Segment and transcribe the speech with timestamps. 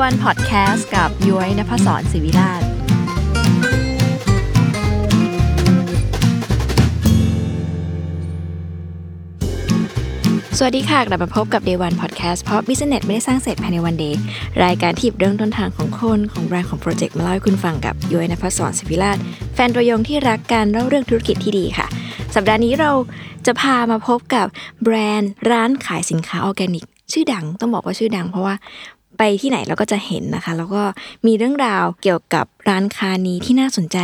[0.00, 2.62] วันพอดแคสต์กับย้อยนภศรศิวิราช
[10.58, 14.20] สวัสดีค่ะ กลับมาพบกับ Day One Podcast เพราะ Business ไม่ได้สร้างเสร็จภายในวันเดย์
[14.64, 19.18] รายการที่หยิบเรื่องต้นทางของคนของแบรนด์ของโปรเจกต์มาเล่าให้คุณฟังกับย้อยนภศรศิวิราช
[19.54, 21.86] แฟนตัวยงที่รักการเล่าเรื่องธุรกิจที่ดีค่ะ
[22.34, 22.90] สัปดาห์นี้เรา
[23.46, 24.46] จะพามาพบกับ
[24.82, 28.54] แบรนด์ร้านขายสินค้าออร์แกนิกชื่อดังต้องบอกว่าชื่อดังเพราะว่า
[29.18, 30.82] ไปที่ไหนเราก็จะเห็นนะคะ แล้วก็
[31.26, 33.98] มีเรื่องราวเกี่ยวกับร้านค้านี้ที่น่าสนใจ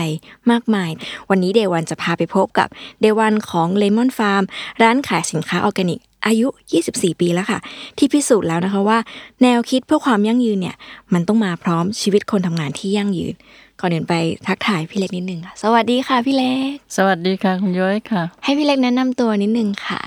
[0.50, 0.90] มากมาย
[1.30, 2.68] วันนี้ Day One จะพาไปพบกับ
[3.00, 4.44] Day One ของ Lemon Farm
[4.82, 6.48] ร้านขายสินค้าออร์แกนิกอายุ
[6.84, 7.58] 24 ปีแล้วค่ะ
[7.98, 8.98] ที่พิสูจน์แล้วนะคะว่า
[9.42, 10.76] แนวคิดเพื่อความยั่งยืนเนี่ย
[11.12, 13.34] มันต้องมาพร้อมชีวิตคนทำงานที่ยั่งยืน
[13.80, 14.14] ก่อนอื่นไป
[14.46, 20.00] ทักทายพี่เล็กนิดนึงค่ะ สวัสดีค่ะพี่เล็ก สวัสดีค่ะคุณย้อยค่ะ ให้พี่เล็กแนะนำตัวนิดนึงค่ะ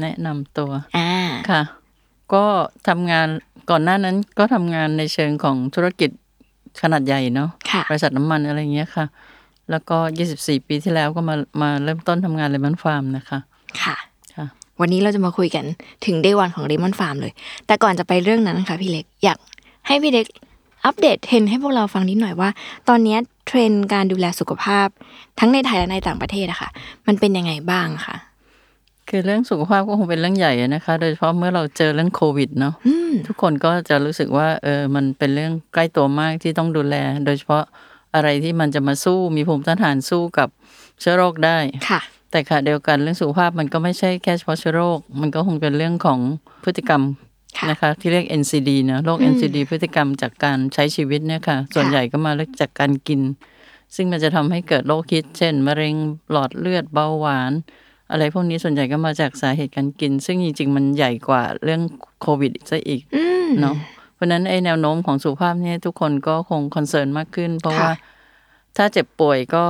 [0.00, 1.12] แนะนำตัว อ่า
[1.50, 1.62] ค่ะ
[2.34, 2.46] ก็
[2.88, 3.28] ทำงาน
[3.70, 6.10] ก่อนหน้านั้นก็ทำงานในเชิงของธุรกิจ
[6.82, 9.04] ขนาดใหญ่เนาะค่ะบริษัทน้ำมันอะไรอย่างเงี้ยค่ะ
[9.70, 9.96] แล้วก็
[10.34, 13.38] 24 ปีที่แล้วก็มามาเริ่มต้นทำงานเลมอนฟาร์มนะคะ
[13.82, 13.96] ค่ะ
[14.34, 14.46] ค่ะ
[14.80, 15.64] วันนี้เราจะมาคุยกัน
[16.06, 17.32] ถึง day one ของ Lemon Farm เลย
[17.66, 19.38] แต่ก่อนจะไปเรื่องนั้นค่ะพี่เล็กอยาก
[19.86, 20.26] ให้พี่เล็ก
[20.84, 22.50] อัปเดตเทรนด์ให้พวกเราฟังนิดหน่อยว่า
[22.88, 24.88] ตอนเนี้ยเทรนด์การดูแลสุขภาพ
[25.38, 26.68] ทั้งในไทยและในต่างประเทศอะค่ะ
[27.06, 28.16] มันเป็นยังไงบ้างค่ะ
[29.10, 37.64] คือเรื่องสุขภาพก็คงเป็นเรื่องใหญ่อะนะคะ โดยเฉพาะเมื่อเราเจอเรื่องโควิดเนาะอืมทุกคนก็จะรู้สึกว่าเออมันเป็นเรื่องใกล้ตัวมากที่ต้องดูแล โดยเฉพาะ
[38.14, 40.48] อะไรที่มันจะมาสู้มีภูมิต้านทานสู้กับ
[41.00, 41.58] เชื้อโรคได้
[41.90, 42.00] ค่ะ
[42.30, 46.18] แต่ค่ะเดียวกันเรื่องสุขภาพมันก็ไม่ใช่แค่เฉพาะเชื้อโรค มันก็คงเป็นเรื่องของ
[46.64, 47.02] พฤติกรรม
[47.58, 53.20] ค่ะนะคะ ที่เรียก NCD เนอะโรค NCD พฤติกรรมจากการใช้ชีวิตเนี่ยค่ะ ส่วนใหญ่ก็มาจากการกิน
[53.94, 55.94] ซึ่งมันจะทำให้เกิดโรคคิด เช่น มะเร็ง
[56.30, 57.52] หลอดเลือดเบาหวาน
[58.10, 61.80] อะไรพวกนี้ส่วนใหญ่ก็มาจากสาเหตุการกิน ซึ่งจริงๆ มันใหญ่กว่าเรื่อง
[62.22, 63.76] โควิดซะอีกอืมเนาะ
[64.14, 67.92] เพราะฉะนั้นไอ้แนวโน้มของสุขภาพเนี่ยทุกคนก็คงคอนเซิร์นมากขึ้น เพราะค่ะว่า
[68.76, 69.64] ถ้าเจ็บป่วยก็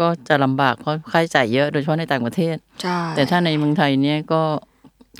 [0.00, 4.42] ก็จะลำบากเพราะค่าใช้จ่ายเยอะโดยเฉพาะในต่างประเทศใช่แต่ถ้าในเมืองไทยเนี่ยก็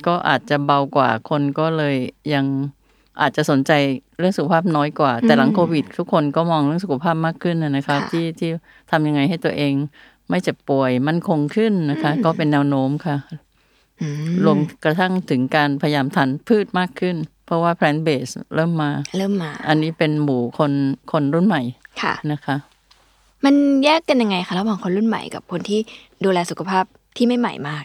[0.07, 1.95] ก็อาจจะเบากว่าคนก็เลย
[2.33, 2.45] ยัง
[3.21, 3.71] อาจจะสนใจ
[4.19, 8.49] เรื่องสุขภาพน้อยกว่า แต่หลังโควิด ทุกคนก็มองเรื่องสุขภาพมากขึ้นนะนะคะ ที่ที่
[8.91, 9.73] ทำยังไงให้ตัวเอง
[10.29, 13.15] ไม่เจ็บป่วยมั่นคงขึ้นนะคะ ก็เป็นแนวโน้มค่ะ
[14.01, 17.15] อืมรวมกระทั่งถึงการพยายามทานพืชมากขึ้น
[17.45, 20.71] เพราะว่า plant base เริ่มมาเริ่มมา อันนี้เป็นหมู่คน
[21.11, 21.61] คนรุ่นใหม่
[22.01, 22.55] ค่ะนะคะ
[23.45, 23.55] มัน
[23.85, 25.79] แยกกันยังไงคะระหว่างคนรุ่นใหม่กับคนที่
[26.23, 26.83] ดูแลสุขภาพ
[27.17, 27.83] ที่ไม่ใหม่มาก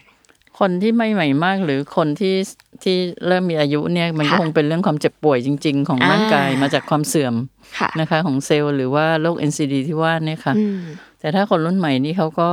[0.59, 2.35] คนที่ไม่ใหม่มากหรือคนที่
[2.83, 2.97] ที่
[3.27, 7.35] เริ่มมีอายุเนี่ยมันก็ค่ะคงเป็นเรื่องความเจ็บป่วยจริง ๆ ของอ่าร่างกายมาจากความเสื่อม
[7.79, 10.79] ค่ะนะคะ ของเซลล์หรือว่าโรค NCD ที่ว่าเนี่ยค่ะอืม
[11.21, 12.49] แต่ถ้าคนรุ่นใหม่นี่เขาก็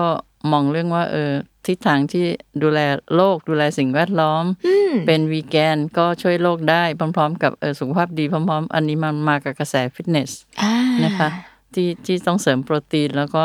[0.52, 1.32] มองเรื่องว่า เออ
[1.66, 2.24] ทิศทางที่
[2.62, 2.80] ดูแล
[3.16, 10.30] โลกดูแลสิ่งแวดล้อมอืมเป็นวีแกนก็ช่วยโลกได้พร้อม ๆ กับเออสุขภาพดีพร้อม ๆ อันนี้มันมากับกระแสฟิตเนส
[10.62, 10.72] อ่า
[11.04, 11.28] นะคะ
[11.74, 13.44] ที่ที่ต้องเสริมโปรตีนแล้วก็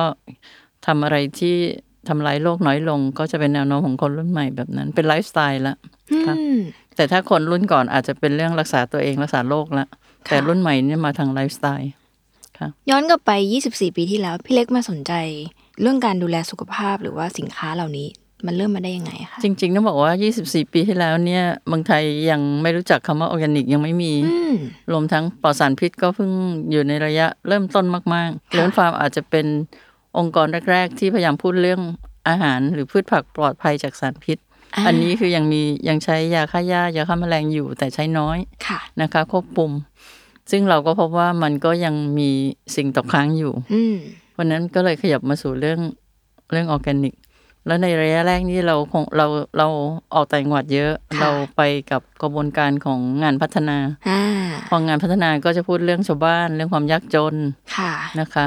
[0.86, 1.56] ทำอะไรที่
[2.10, 5.76] ทำลายโลกน้อยลง ก็จะเป็นแนวโน้มของคนรุ่นใหม่แบบนั้น เป็นไลฟ์สไตล์ละ
[6.28, 6.60] ค่ะอืม
[6.96, 9.86] แต่ถ้าคนรุ่นก่อนอาจจะเป็นเรื่องรักษาตัวเองรักษาโรคละ
[10.30, 11.92] แต่รุ่นใหม่เนี่ยมาทางไลฟ์สไตล์
[12.90, 13.32] ย้อนกลับไป
[13.66, 15.14] 24 ปีที่แล้ว พี่เล็กมาสนใจ
[15.82, 18.08] เรื่องการดูแลสุขภาพหรือว่าสินค้าเหล่านี้
[18.46, 20.12] มันเริ่มมาได้ยังไงคะจริงๆต้องบอกว่า
[20.44, 24.56] 24 ปีที่แล้วเนี่ยเมืองไทยยังไม่รู้จักคำว่าออร์แกนิกยังไม่มีอืม
[24.92, 26.32] รวมทั้งปลอดสารพิษก็เพิ่ง
[26.72, 29.46] อยู่ในระยะเริ่มต้นมากๆค่ะเลนฟาร์มอาจจะเป็น
[30.18, 31.82] องค์กรแรก ๆ ที่พยายามพูดเรื่อง
[32.28, 34.42] อาหารหรือพืชผักปลอดภัยจากสารพิษา
[34.88, 38.38] อันนี้คือยังมียังใช้ยาฆ่าหญ้ายาฆ่าแมลงอยู่แต่ใช้น้อย
[38.68, 39.72] ค่ะนะคะควบคุม
[40.52, 42.30] ซึ่งเราก็พบว่ามันก็ยังมี
[42.76, 43.96] สิ่งตกค้างอยู่อืม
[44.38, 45.80] วันนั้นก็เลยขยับมาสู่เรื่อง
[46.52, 47.14] เรื่องออร์แกนิก
[47.68, 49.68] แล้วในระยะแรกนี่เราคงเราเรา
[50.14, 51.62] ออกต่างจังหวัดเยอะค่ะเราไป
[51.92, 53.78] กับกระบวนการของงานพัฒนา
[54.10, 54.22] อ่า
[54.70, 57.36] พองานพัฒนาก็จะพูดเรื่องชาวบ้าน เรื่องความยากจน
[57.76, 58.46] ค่ะนะคะ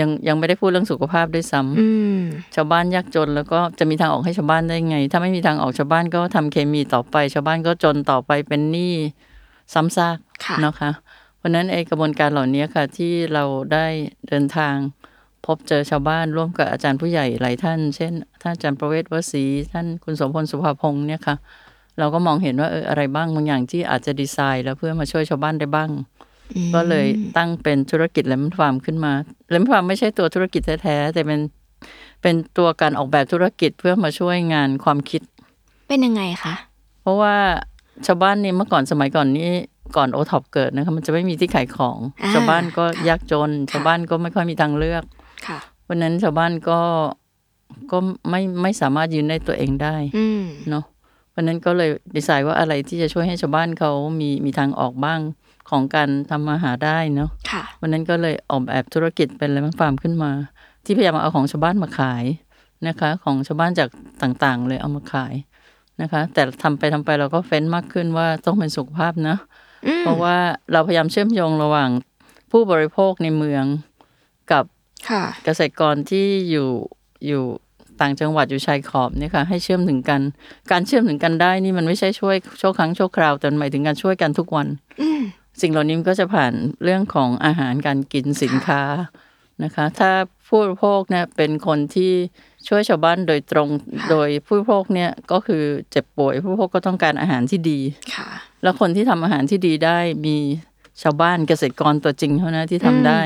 [0.00, 1.88] ยังยังไม่ได้พูดเรื่องสุขภาพด้วยซ้ำอื
[2.18, 2.20] ม
[2.54, 8.94] ชาวบ้านยากจน แล้วก็จะมีทางออกให้ชาวบ้านได้ไง ถ้าไม่มีทางออกชาวบ้านก็ทำเคมีต่อไป ชาวบ้านก็จนต่อไปเป็นหนี้
[9.74, 10.90] ซ้ำซากค่ะนะคะ
[11.38, 13.86] เพราะฉะนั้นไอกระบวนการเหล่านี้ค่ะที่เราได้
[14.28, 14.74] เดินทาง
[15.46, 18.12] พบเจอชาวบ้านร่วมกับอาจารย์ผู้ใหญ่หลายท่าน เช่น
[18.42, 21.36] ท่านอาจารย์ประเวศวสีท่านคุณสมพลสุภาพงศ์เนี่ยค่ะ
[21.98, 25.90] เราก็มองเห็นว่าเอออะไรบ้างบางอย่างที่อาจจะดีไซน์ แล้วเพื่อมาช่วยชาวบ้านได้บ้าง
[26.74, 27.06] ก็เลย
[27.36, 29.12] ตั้งเป็นธุรกิจเลมอนฟาร์มขึ้นมา
[29.50, 31.40] เลมอนฟาร์มไม่ใช่ตัวธุรกิจแท้ๆแต่เป็น
[32.22, 35.22] เป็นตัวการออกแบบธุรกิจเพื่อมาช่วยงานความคิด
[35.88, 36.54] เป็นยังไงคะ
[37.02, 37.34] เพราะว่า
[38.06, 39.50] ชาวบ้านนี่เมื่อก่อนสมัยก่อนนี้
[39.96, 45.04] ก่อนโอท็อปเกิดนะคะมันจะไม่มีที่ขายของอ่าชาวบ้านก็ค่ะยากจน ชาวบ้านก็ไม่ค่อยมีทางเลือก
[45.46, 45.58] ค่ะ
[45.88, 46.80] วันนั้นชาวบ้านก็
[47.90, 47.98] ก็
[48.30, 50.84] ไม่ไม่สามารถยืนได้ตัวเองได้อืมเนาะ
[51.34, 55.20] วันนั้นก็เลยดีไซน์ว่าอะไรที่จะช่วยให้ชาวบ้านเขามีมีทางออกบ้าง
[55.70, 60.32] ของการทำมาหาได้เนาะค่ะวันนั้นก็เลยออกแบบธุรกิจเป็น Lemon Farm ขึ้นมา
[60.84, 62.24] ที่พยายามเอาของชาวบ้านมาขาย
[62.86, 63.88] นะคะ ของชาวบ้านจาก
[64.22, 65.34] ต่างๆ เลยเอามาขาย
[66.02, 69.57] นะคะ แต่ทำไปทำไปเราก็เฟ้นมากขึ้นว่าต้องเป็นสุขภาพนะอืม
[70.00, 70.36] เพราะว่า
[70.72, 71.90] เราพยายามเชื่อมโยงระหว่าง
[72.50, 73.64] ผู้บริโภคในเมือง
[74.52, 74.64] กับ
[75.10, 76.68] ค่ะเกษตรกรที่อยู่
[77.26, 77.42] อยู่
[78.00, 80.20] ต่างจังหวัดอยู่ชายขอบเนี่ยค่ะให้เชื่อมถึงกัน
[80.70, 84.66] การเชื่อมถึงกันได้นี่มันไม่ใช่ช่วยชั่วครั้งชั่วคราวแต่มันหมายถึงการช่วยกันทุกวัน
[85.00, 85.20] อืม
[85.60, 86.52] สิ่งเหล่านี้มันก็จะผ่าน
[86.84, 88.82] เรื่องของอาหารการกินสินค้า
[89.64, 90.10] นะคะถ้า
[90.46, 92.12] ผู้บริโภคเนี่ยเป็นคนที่
[92.68, 93.68] ช่วยชาวบ้านโดยตรง
[94.10, 97.78] โดยผู้บริโภคเนี่ยก็คือเจ็บป่วยผู้บริโภคก็ต้องการอาหารที่ดี
[98.14, 98.28] ค่ะ
[98.62, 100.36] แล้วคนที่ทำอาหารที่ดีได้มี
[101.02, 103.20] ชาวบ้านเกษตรกรตัวจริงเท่านั้นที่ทำได้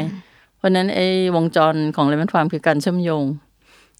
[0.57, 3.25] เพราะฉะนั้นไอ้วงจรของเลมอนฟาร์มคือการเชื่อมโยง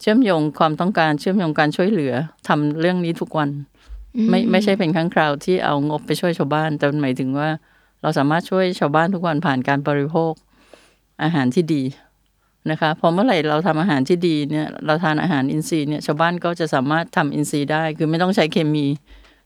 [0.01, 2.13] เชื่อมโยงความต้องการเชื่อมโยงการช่วยเหลือ
[2.49, 3.51] ทำเรื่องนี้ทุกวัน
[4.31, 7.49] ไม่ไม่ใช่เป็นครั้งคราวที่เอางบไปช่วยชาวบ้าน แต่มันหมายถึงว่า
[8.03, 10.33] เราสามารถช่วยชาวบ้านทุกวันผ่านการบริโภค
[11.23, 11.83] อาหารที่ดี
[12.71, 18.87] นะคะพอเมื่อไหร่เราทำอาหารที่ดีเนี่ยเราทานอาหารอินทรีย์เนี่ยชาวบ้านก็จะสามารถทำอินทรีย์ได้ คือไม่ต้องใช้เคมี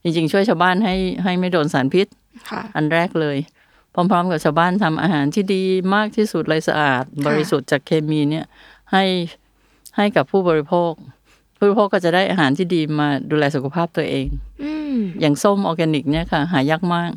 [0.03, 2.07] จริงๆ ช่วยชาวบ้านให้ให้ไม่โดนสารพิษ
[2.51, 3.37] ค่ะอันแรกเลย
[3.95, 5.63] พร้อม ๆ กับชาวบ้านทำอาหารที่ดี
[5.95, 8.45] มากที่สุดเลยสะอาด บริสุทธิ์จากเคมีเนี่ย
[8.93, 9.05] ให้
[9.97, 10.93] ให้กับผู้บริโภค
[11.57, 14.27] ผู้บริโภคก็จะได้อาหารที่ดีมาดูแลสุขภาพตัวเอง
[14.63, 17.11] อืมอย่างส้มออร์แกนิกเนี่ยค่ะ หายากมาก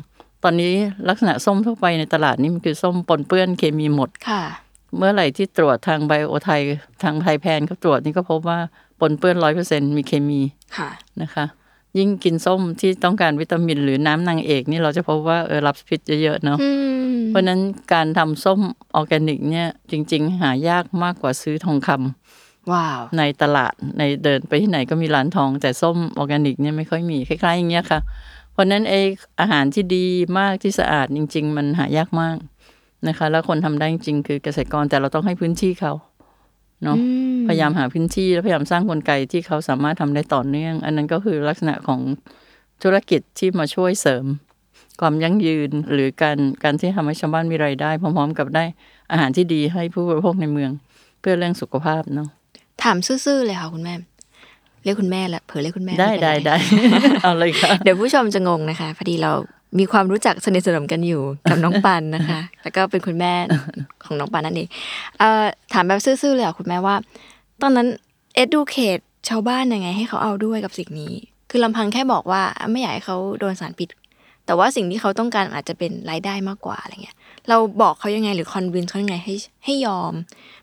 [0.44, 0.72] ตอนนี้
[1.08, 4.42] ลักษณะส้มทั่วไปในตลาดนี่มันคือส้มปนเปื้อนเคมีหมดค่ะ
[4.96, 6.62] เมื่อไหร่ที่ตรวจทาง BIOTHAI
[7.02, 8.58] ทาง Thai-PAN เขาตรวจนี่ก็พบว่า
[9.00, 10.40] ปนเปื้อนร้อยเปอร์เซ็นมีเคมี
[10.76, 10.90] ค่ะ
[11.22, 11.44] นะคะ
[11.98, 16.70] ยิ่งกินส้มที่ต้องการวิตามิน หรือน้ำนางเอกนี่เราจะพบว่าเออรับพิษเยอะๆเนาะอื
[17.12, 17.60] มเพราะฉะนั้น
[17.92, 18.60] การทำส้ม
[18.94, 28.00] ออร์แกนิกเนี่ยจริง ๆ หายากมากกว่าซื้อทองคำว้าวในตลาดในเดินไปที่ไหนก็มีร้านทอง แต่ส้มออร์แกนิกเนี่ยไม่ค่อยมีคล้ายๆอย่างเงี้ยค่ะ
[28.52, 29.06] เพราะฉะนั้นเอง
[29.40, 30.06] อาหารที่ดี
[30.38, 32.36] มากที่สะอาดจริง ๆ มันหายากมาก
[33.08, 35.92] นะคะ แล้วคนทำได้จริงๆคือเกษตรกรแต่เราต้องให้พื้นที่เขา
[36.84, 37.04] เนาะอื
[37.38, 42.00] มพยายามหาพื้นที่แล้วพยายามสร้างกลไกที่เขาสามารถทำได้ต่อเนื่อง อันนั้นก็คือลักษณะของ
[42.82, 44.24] ธุรกิจที่มาช่วยเสริม
[45.00, 48.64] ความยั่งยืนหรือการการที่ทำให้ชาวบ้านมีรายได้ พร้อมๆ กับได้
[49.10, 50.70] อาหารที่ดีให้ผู้บริโภคในเมือง
[51.20, 52.28] เพื่อเรื่องสุขภาพเนาะ
[52.82, 53.94] ถามซื่อๆเลยค่ะคุณแม่
[54.84, 56.56] เรียกคุณแม่ละเผื่อเรียกคุณแม่ได้ม่เป็นได้รได้
[57.22, 59.32] เอาเลยค่ะเดี๋ยวผู้ชมจะงงนะคะพอดีเรา
[59.78, 63.34] มีความรู้จักสนิทสนมกันอยู่กับน้องปันนะคะ แล้วก็เป็นคุณแม่
[64.04, 64.68] ของน้องปันนั่นเอง
[65.18, 66.94] เอ่อถามแบบซื่อๆเลยอะคุณแม่ว่า
[67.62, 67.88] ตอนนั้น
[68.42, 71.12] educate ชาวบ้านยังไง ให้เขาเอาด้วยกับสิ่งนี้
[71.50, 73.88] คือลำพังแค่บอกว่าอะไม่อยากให้เขาโดนสารพิษ
[74.46, 77.16] แต่ว่าสิ่งที่เขาต้องการอาจจะเป็นรายได้มากกว่าอะไรเงี้ย
[77.48, 79.34] เราบอกเขายังไงหรือคอนวินเขายังไงให้
[79.64, 80.12] ให้ยอม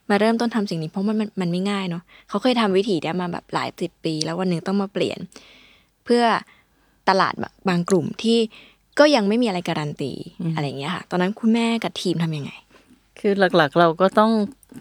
[0.10, 5.20] มาเริ่มต้นทำสิ่งนี้เพราะมันมันมันไม่ง่ายเนาะเขาเคยทำวิธีเนี้ยมาแบบหลายสิบปี แล้ววันหนึ่งต้องมาเปลี่ยน
[6.06, 6.24] เพื่อ
[7.10, 8.40] ตลาดแบบบางกลุ่มที่
[9.00, 10.12] ก็ยังไม่มีอะไรการันตี
[10.56, 12.52] อะไรอย่างเงี้ยค่ะ ตอนนั้นคุณแม่กับทีมทำยังไง
[13.20, 14.32] คือหลักๆ เราก็ต้อง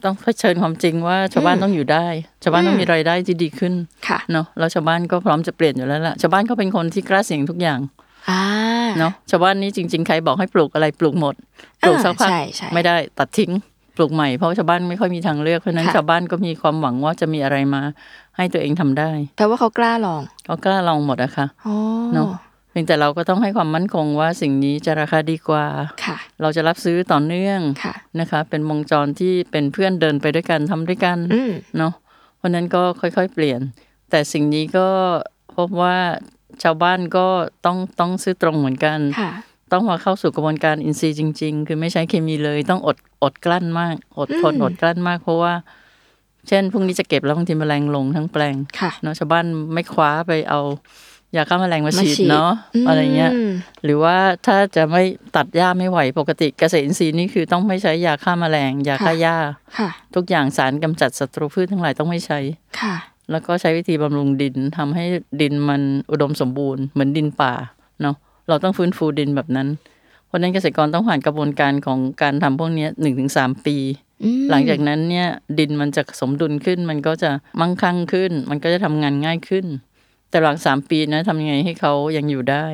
[0.05, 2.07] ต้องเผชิญความจริงว่าชาวบ้านต้องอยู่ได้
[2.43, 3.75] ชาวบ้านต้องมีรายได้ที่ดีขึ้น
[4.09, 7.81] ค่ะเนาะแล้วชาวบ้านก็พร้อมจะเปลี่ยนอยู่แล้วล่ะชาวบ้านก็เป็นคนที่กล้าเสี่ยงทุกอย่าง
[8.31, 8.43] อ่า
[8.99, 11.35] เนาะชาวบ้านนี่จริง ๆ ใครบอกให้ปลูกอะไรปลูกหมด
[11.81, 13.53] ปลูกอ่าสักพักใช่ใช่ไม่ได้ตัดทิ้ง
[13.97, 17.83] ปลูกใหม่เพราะชาวบ้านไม่ค่อยมีทางเลือกเพราะฉะนั้นค่ะชาวบ้านก็มีความหวังว่าจะมีอะไรมา
[18.37, 21.75] ให้ตัวเองทำได้แปลว่าเขากล้าลองก็กล้าลองหมดอะค่ะอ๋อ
[22.15, 25.67] เนาะเพียงแต่เราก็ต้องให้ความมั่นคงว่าสิ่งนี้จะราคาดีกว่า
[26.05, 31.93] ค่ะ เราจะรับซื้อต่อเนื่องค่ะนะคะ เป็นวงจรที่เป็นเพื่อนเดินไปด้วยกันทำด้วยกันอืมเนาะ
[32.37, 33.61] เพราะนั้นก็ค่อยๆ เปลี่ยน
[34.11, 34.89] แต่สิ่งนี้ก็
[35.57, 35.97] พบว่า
[36.63, 37.27] ชาวบ้านก็
[37.67, 39.31] ต้องต้องซื้อตรงเหมือนกันค่ะ
[39.73, 45.55] ต้องมาเข้าสู่กระบวนการอินทรีย์จริง ๆ คือไม่ใช้เคมีเลยต้องอดอดกลั้นมาก อดทนอืมอดกลั้นมาก เพราะว่า
[46.49, 50.61] เช่นพรุ่งนี้จะเก็บแล้วบางทีแมลงลงทั้งแปลงค่ะเนาะชาวบ้านไม่คว้าไปเอา
[51.37, 52.51] ยาฆ่าแมลงมามาฉีดฉีดเนาะ
[52.89, 53.51] อะไรเงี้ยม
[53.85, 54.17] หรือว่า
[54.47, 55.03] ถ้าจะไม่
[55.37, 59.37] ตัดหญ้าไม่ไหวปกติเกษตรอินทรีย์นี่คือต้องไม่ใช้ยาฆ่าแมลงยาฆ่าค่ะหญ้า
[59.79, 62.39] ค่ะทุกอย่างสารกำจัดศัตรูพืชทั้งหลายต้องไม่ใช้
[62.81, 62.95] ค่ะ
[63.31, 65.05] แล้วก็ใช้วิธีบำรุงดินทำให้
[65.41, 67.53] ดินมันอุดมสมบูรณ์เหมือนดินป่า
[68.03, 68.17] เนาะ
[68.49, 69.69] เราต้องฟื้นฟูดินแบบนั้น
[70.27, 73.77] เพราะฉะนั้นเกษตรกรต้องผ่านกระบวนการของการทำพวกเนี้หนึ่งถึงสามปี
[74.25, 75.29] อืมหลังจากนั้นเนี่ย
[75.59, 77.31] ดินมันจะสมดุลขึ้นมันก็จะ
[77.61, 79.67] มั่งคั่งขึ้น มันก็จะทำงานง่ายขึ้น
[80.31, 82.67] แต่หลังสามปีนะทำยังไงให้เขายังอยู่ได้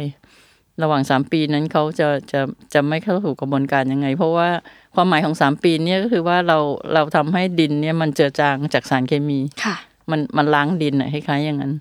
[0.83, 2.41] ระหว่างสามปีนั้นเขาจะจะ
[2.75, 4.49] จะไม่เข้าสู่กระบวนการยังไง เพราะว่า
[4.95, 6.59] ความหมายของสามปีเนี่ยก็คือว่าเรา
[6.95, 9.77] เราทำให้ดินเนี่ยมันเจือจางจากสารเคมีค่ะ
[10.11, 11.73] มันมันล้างดินอะคล้ายๆอย่างนั้น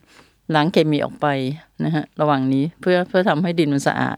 [0.55, 1.27] ล้างเคมีออกไป
[1.83, 4.17] นะฮะระหว่างนี้เพื่อเพื่อทำให้ดินมันสะอาด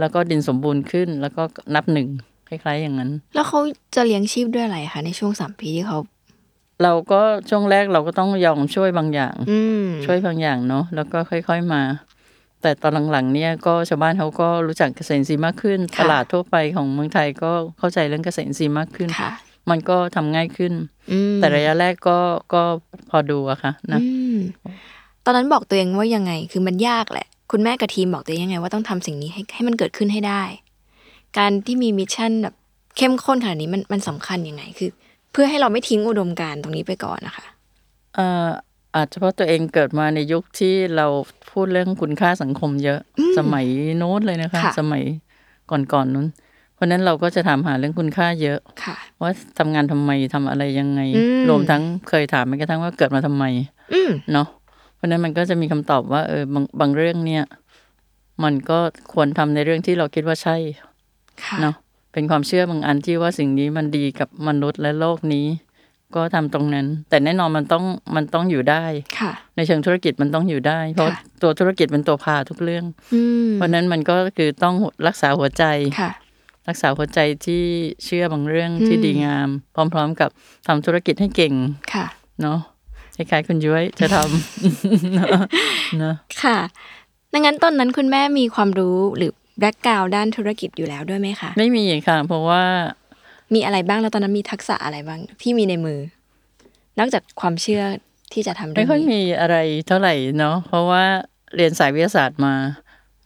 [0.00, 1.42] แล้วก็ดินสมบูรณ์ขึ้นแล้วก็
[1.74, 2.08] นับหนึ่ง
[2.48, 3.60] คล้ายๆอย่างนั้น แล้วเขา
[3.94, 5.98] จะเลี้ยงชีพด้วยอะไรคะในช่วงสามปีที่เขา
[6.84, 11.82] เราก็ช่วงแรกเราก็ต้องยอมช่วยบางอย่างอืมช่วยบางอย่างเนาะแล้วก็ค่อย ๆมา
[12.62, 19.30] แต่ตอนหลังๆเนี่ยก็ชาวบ้านเขาก็รู้จักเกษตรอินทรีย์มากขึ้น ตลาดทั่วไปของเมืองไทยก็เข้าใจเรื่องเกษตรอินทรีย์มากขึ้นค่ะ
[19.70, 20.72] มันก็ทำง่ายขึ้น
[21.12, 22.18] อืมแต่ระยะแรกก็
[22.54, 22.62] ก็
[23.10, 24.36] พอดูอะค่ะนะอืม
[25.24, 30.42] ตอนนั้นบอกตัวเองว่ายังไง คือมันยากแหละ คุณแม่กับทีมบอกตัวเองยังไง ว่าต้องทำสิ่งนี้ให้ให้มันเกิดขึ้นให้ได้
[31.38, 32.54] การที่มี mission แบบ
[32.96, 34.90] เข้มข้นขนาดนี้มันมันสำคัญยังไง คือ
[35.34, 37.46] เพื่อให้เราไม่ทิ้งอุดมการณ์ตรงนี้ไปก่อนนะคะ
[38.14, 38.48] เอ่อ
[38.96, 41.06] อาจจะเพราะตัวเองเกิดมาในยุคที่เรา
[41.50, 43.00] พูดเรื่องคุณค่าสังคมเยอะ
[43.38, 43.66] สมัย
[43.98, 45.02] โน้นเลยนะคะค่ะสมัย
[45.70, 46.26] ก่อนๆนู้น
[46.74, 53.44] เพราะฉะนั้นเราก็จะถามหาเรื่องคุณค่าเยอะค่ะว่าทำงานทำไมทำอะไรยังไงอืมรวมทั้งเคยถามแม้กระทั่งว่าเกิดมาทำไม
[53.92, 54.48] อืมเนาะ
[54.94, 57.44] เพราะฉะนั้นมันก็จะมีคำตอบว่าเออบางบางเรื่องเนี่ย
[58.44, 58.78] มันก็
[59.12, 60.56] ควรทำในเรื่องที่เราคิดว่าใช่
[61.44, 61.74] ค่ะเนาะ
[62.14, 65.46] เป็นความเชื่อบางอันที่ว่าสิ่งนี้มันดีกับมนุษย์และโลกนี้
[66.14, 67.84] ก็ทำตรงนั้น แต่แน่นอนมันต้อง
[68.16, 68.84] มันต้องอยู่ได้
[69.18, 74.74] ค่ะ ในเชิงธุรกิจมันต้องอยู่ได้ เพราะค่ะตัวธุรกิจเป็นตัวพาทุกเรื่องอืมเพราะฉะนั้นมันก็คือต้อง
[75.06, 75.64] รักษาหัวใจ
[76.00, 76.10] ค่ะ
[76.68, 77.62] รักษาหัวใจที่
[78.04, 80.30] เชื่อบางเรื่องที่อืมดีงาม พร้อม ๆ กับ
[80.66, 81.54] ทำธุรกิจให้เก่ง
[81.94, 82.06] ค่ะ
[82.40, 82.58] เนาะ
[83.16, 85.28] คล้ายๆคุณย้อยจะทำเนอะ
[85.98, 86.58] เนอะค่ะ
[87.32, 92.62] ดังนั้นตอนนั้นคุณแม่มีความรู้หรือ แบ็กกราวด้านธุรกิจอยู่แล้วด้วยไหมคะไม่มีค่ะ เพราะว่า
[93.54, 96.00] มีอะไรบ้างแล้วตอนนั้นมีทักษะอะไรบ้างที่มีในมือ
[96.98, 97.82] นอกจากความเชื่อ
[98.32, 99.56] ที่จะทำเรื่ไม่องค่อยนี้มีอะไร
[99.86, 101.04] เท่าไหร่เนาะเพราะว่า
[101.56, 102.54] เรียนสายวิทยาศาสตร์มา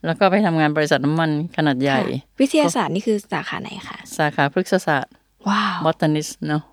[0.05, 5.13] แล้วก็ไปทำงานบริษัทน้ำมันขนาดใหญ่ค่ะวิทยาศาสตร์นี่คือสาขาไหนคะสาขาพฤกษศาสตร์
[5.47, 6.63] ว้าวบอทานิสเนาะ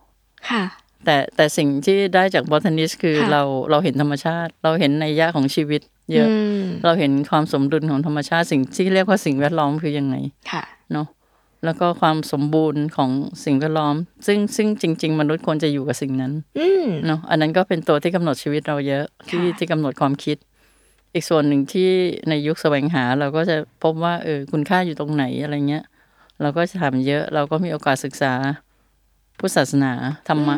[0.50, 0.64] ค่ะ
[1.04, 5.80] แต่แต่สิ่งที่ได้จากบอทานิสคือค่ะเราเราเห็นธรรมชาติ เราเห็นในยยะของชีวิต
[6.12, 6.28] เยอะ
[6.60, 10.14] มเราเห็นความสมดุลของธรรมชาติสิ่งที่เรียกว่าสิ่งแวดล้อมคือยังไง
[10.50, 11.06] ค่ะเนาะ
[11.64, 13.10] แล้วก็ความสมบูรณ์ของ
[13.44, 13.94] สิ่งแวดล้อม
[14.26, 20.36] ซึ่งซึ่งจริง ๆ มนุษย์ควรจะอยู่กับสิ่งนั้นอืมเนาะอันนั้นก็เป็นตัวที่กำหนดชีวิตเราเยอะที่ค่ะที่กำหนดความคิด
[21.14, 21.90] อีกส่วนหนึ่งที่
[22.28, 25.84] ในยุคแสวงหา เราก็จะพบว่าเออคุณค่าอยู่ตรงไหนอะไรเงี้ย
[26.42, 28.32] เราก็จะถามเยอะ เราก็มีโอกาสศึกษา
[29.38, 29.92] พุทธศาสนา
[30.28, 30.56] ธรรมะ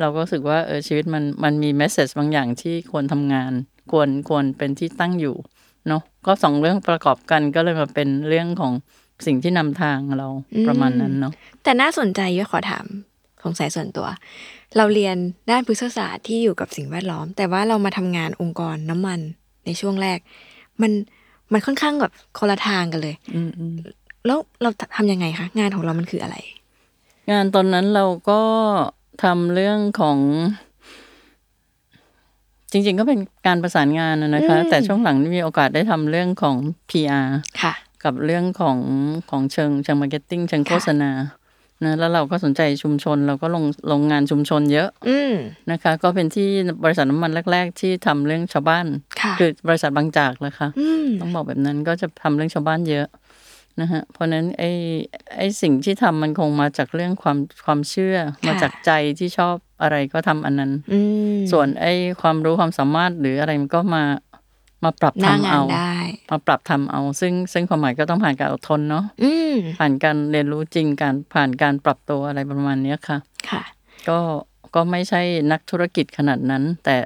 [0.00, 3.52] เราก็รู้สึกว่าเออชีวิตมันมันมีเมสเซจบางอย่างที่ควรทำงาน
[3.90, 5.36] ควรควรเป็นที่ตั้งอยู่
[5.88, 8.72] เนาะก็สองเรื่องประกอบกันก็เลยมาเป็นเรื่องของ
[9.26, 12.86] สิ่งที่นำทางเราอืมประมาณนั้นเนาะแต่น่าสนใจย้อยขอถาม
[13.44, 14.06] สงสัยส่วนตัว
[14.76, 15.16] เราเรียน
[15.50, 19.20] ด้านพฤกษศาสตร์ที่อยู่กับสิ่งแวดล้อม แต่ว่าเรามาทำงานองค์กรน้ำมัน
[19.64, 20.18] ในช่วงแรก
[20.82, 20.92] มัน
[21.52, 23.74] มันค่อนข้างแบบคนละทางกันเลยอืมอืม
[24.26, 26.36] แล้วเราทำยังไงคะงานของเรามันคืออะไร
[27.30, 28.40] งานตอนนั้นเราก็
[29.22, 30.18] ทำเรื่องของ
[32.74, 36.56] จริง ๆ ก็เป็นการประสานงานนะนะคะอืมแต่ช่วงหลังนี่มีโอกาสได้ทำเรื่องของ
[36.90, 37.28] PR
[37.62, 37.72] ค่ะ
[38.04, 38.78] กับเรื่องของ
[39.30, 41.10] ของเชิงเชิง marketing เชิงโฆษณา
[41.84, 45.32] นะแล้วเราก็สนใจชุมชนเราก็ลงลงงานชุมชนเยอะอืม
[45.70, 46.48] นะคะ ก็เป็นที่
[46.84, 48.86] บริษัทน้ำมันแรก ๆ ที่ทำเรื่องชาวบ้าน
[49.20, 53.06] ค่ะคือบริษัทบางจากเลยค่ะอืมต้องบอกแบบนั้นก็จะทำเรื่องชาวบ้านเยอะ
[53.80, 54.70] นะฮะเพราะฉะนั้นไอ้
[55.36, 58.16] ไอ้สิ่งที่ทำมันคงมาจากเรื่องความความเชื่อ
[58.46, 61.00] มาจากใจที่ชอบอะไรก็ทำอันนั้นอื
[61.34, 64.02] มส่วนไอ้ความรู้ความสามารถหรืออะไรมันก็มา
[64.84, 65.96] มาปรับหน้าทำงานเอาได้
[66.30, 73.18] มาปรับทำเอา ซึ่งซึ่งความหมายก็ต้องผ่านการอดทนเนาะอืมผ่านการเรียนรู้จริงการผ่านการปรับตัวอะไรประมาณเนี้ยค่ะ
[73.50, 73.62] ค่ะ
[74.08, 74.18] ก็
[74.74, 75.20] ก็ไม่ใช่
[75.52, 76.96] นักธุรกิจขนาดนั้น แต่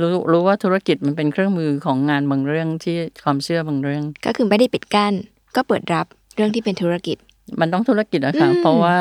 [0.00, 5.14] รู้รู้ว่าธุรกิจมันเป็นเครื่องมือของงานบางเรื่องที่ความเชื่อบางเรื่อง ก็คือไม่ได้ปิดกั้น
[5.56, 7.16] ก็เปิดรับเรื่องที่เป็นธุรกิจ
[7.60, 8.96] มันต้องธุรกิจอะค่ะอืมเพราะว่า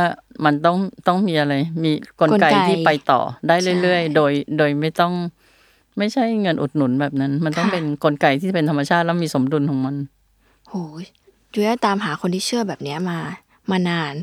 [0.46, 0.78] มันต้อง
[1.08, 1.54] ต้องมีอะไร
[1.84, 5.14] มีกลไกกลไกที่ไปต่อได้เรื่อยใช่ๆโดยโดยไม่ต้อง
[5.98, 9.96] ไม่ใช่เงินอุดหนุนแบบนั้น มันต้องค่ะเป็นกลไกที่เป็นธรรมชาติแล้วมีสมดุลของมัน
[10.70, 11.04] โหย
[11.54, 13.20] จุยตามหาคนที่เชื่อแบบเนี้ยมา
[13.72, 14.14] มานาน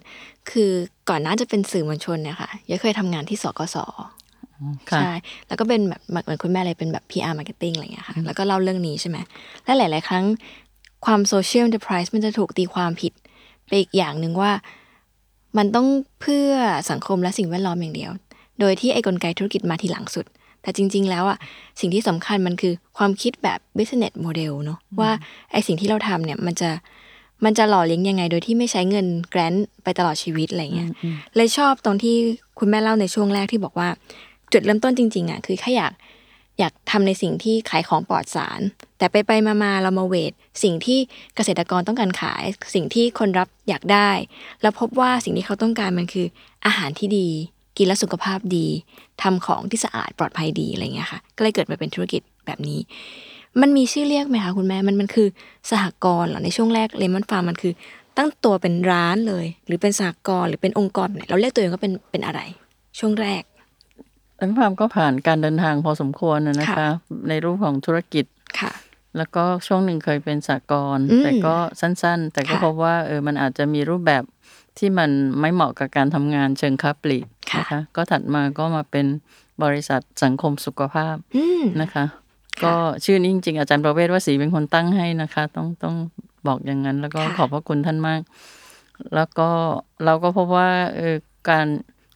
[0.50, 0.71] คือ
[1.11, 3.76] ก่อนหน้าจะเป็นสื่อมวลชนเนี่ยค่ะยายเคยทำงานที่สกส
[4.90, 5.12] ค่ะใช่
[5.47, 9.18] แล้วก็เป็นแบบเหมือนคุณแม่เลยเป็นแบบ PR marketing อะไรอย่างเงี้ยค่ะ แล้วก็เล่าเรื่องนี้ใช่ไหม
[9.64, 10.25] และหลาย ๆ ครั้ง
[11.06, 13.12] ความ social enterprise มันจะถูกตีความผิด
[13.66, 14.52] ไปอีกอย่างหนึ่งว่า
[15.56, 15.86] มันต้อง
[16.20, 16.50] เพื่อ
[16.90, 18.10] สังคมและสิ่งแวดล้อมอย่างเดียว
[18.60, 20.26] โดยที่ไอ้กลไกธุรกิจมาทีหลังสุด
[20.62, 21.38] แต่จริง ๆ แล้วอะ
[21.80, 25.10] สิ่งที่สำคัญมันคือความคิดแบบ business model เนอะว่า
[25.52, 26.70] ไอ้สิ่งที่เราทำเนี่ยมันจะ
[27.44, 30.90] มันจะหล่อเลี้ยงยังไง โดยที่ไม่ใช้เงินแกรนต์ไปตลอดชีวิตอะไรเงี้ย
[31.36, 32.16] เลยชอบตรงที่
[32.58, 33.88] คุณแม่เล่าในช่วงแรกที่บอกว่า
[34.52, 35.92] จุดเริ่มต้นจริง ๆอะคือแค่อยาก
[36.58, 38.60] อยากทำในสิ่งที่ขายของปลอดสาร
[38.98, 40.32] แต่ไปไปๆมาๆเรามาเวท
[40.62, 40.98] สิ่งที่
[41.36, 42.44] เกษตรกรต้องการขาย
[42.75, 44.10] สิ่งที่คนรับอยากได้
[44.62, 46.26] แล้วพบว่าสิ่งที่เขาต้องการมันคือ
[46.66, 47.28] อาหารที่ดี
[47.76, 48.66] กินแล้วสุขภาพดี
[49.22, 52.80] ทำของที่สะอาดปลอดภัยดีอะไรเงี้ยค่ะ ก็เลยเกิดมาเป็นธุรกิจแบบนี้
[53.60, 55.28] มันมีชื่อเรียกไหมคะคุณแม่มันมันคือ
[55.70, 57.72] สหกรณ์เหรอในช่วงแรกเลมอนฟาร์มมันคือ
[58.16, 62.40] ตั้งตัวเป็นร้านเลย หรือเป็นสหกรณ์หรือเป็นองค์กรไหนเราเรียกตัวเองว่าเป็นเป็นอะไร
[62.98, 63.42] ช่วงแรก
[64.36, 66.88] แล้วความก็ผ่านการเดินทางพอสมควรนะนะคะค่ะ
[67.28, 68.24] ในรูปของธุรกิจ
[68.60, 68.72] ค่ะ
[69.16, 74.22] แล้วก็ช่วงหนึ่งเคยเป็นสากลอืมแต่ก็สั้นๆ แต่ก็ค่ะพบว่าเออมันอาจจะมีรูปแบบ
[74.78, 79.06] ที่มันไม่เหมาะกับการทำงานเชิงค้าปลีกค่ะนะคะก็ถัดมาก็มาเป็น
[79.62, 82.04] บริษัทสังคมสุขภาพอืมนะคะ
[82.64, 82.74] ก็
[83.04, 85.96] ชื่อนี้จริงๆอาจารย์ประเวศว่าศรีเป็นคนตั้งให้นะคะ ต้องต้อง
[86.46, 88.20] บอกอย่างนั้น แล้วก็ค่ะขอบพระคุณท่านมาก
[89.14, 89.48] แล้วก็
[90.04, 91.14] เราก็พบว่าเออ
[91.50, 91.66] การ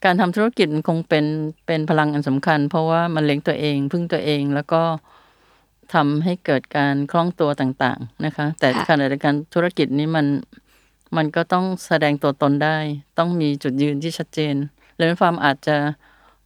[0.04, 1.24] การทำธุรกิจมันคงเป็น
[1.66, 4.82] เป็นพลังอันสำคัญ เพราะว่ามันเลี้ยงตัวเองพึ่งตัวเองแล้วก็
[5.94, 10.26] ทำให้เกิดการคล่องตัวต่างๆนะคะ แต่ค่ะขณะเดียวกันธุรกิจนี้มัน
[11.16, 12.76] มันก็ต้องแสดงตัวตนได้
[13.18, 14.54] ต้องมีจุดยืนที่ชัดเจน
[14.96, 15.76] เลนฟาร์มอาจจะ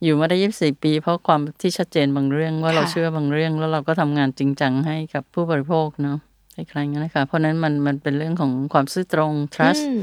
[0.03, 6.19] อยู่มาได้ยี่สี่ปี เพราะความที่ชัดเจนบางเรื่องว่าเราค่ะเชื่อบางเรื่อง แล้วเราก็ทำงานจริงจังให้กับผู้บริโภคเนาะ
[6.55, 10.01] คล้ายๆอย่างนั้นนะคะ เพราะฉะนั้นมันมันเป็นเรื่องของความซื่อตรง trust อืม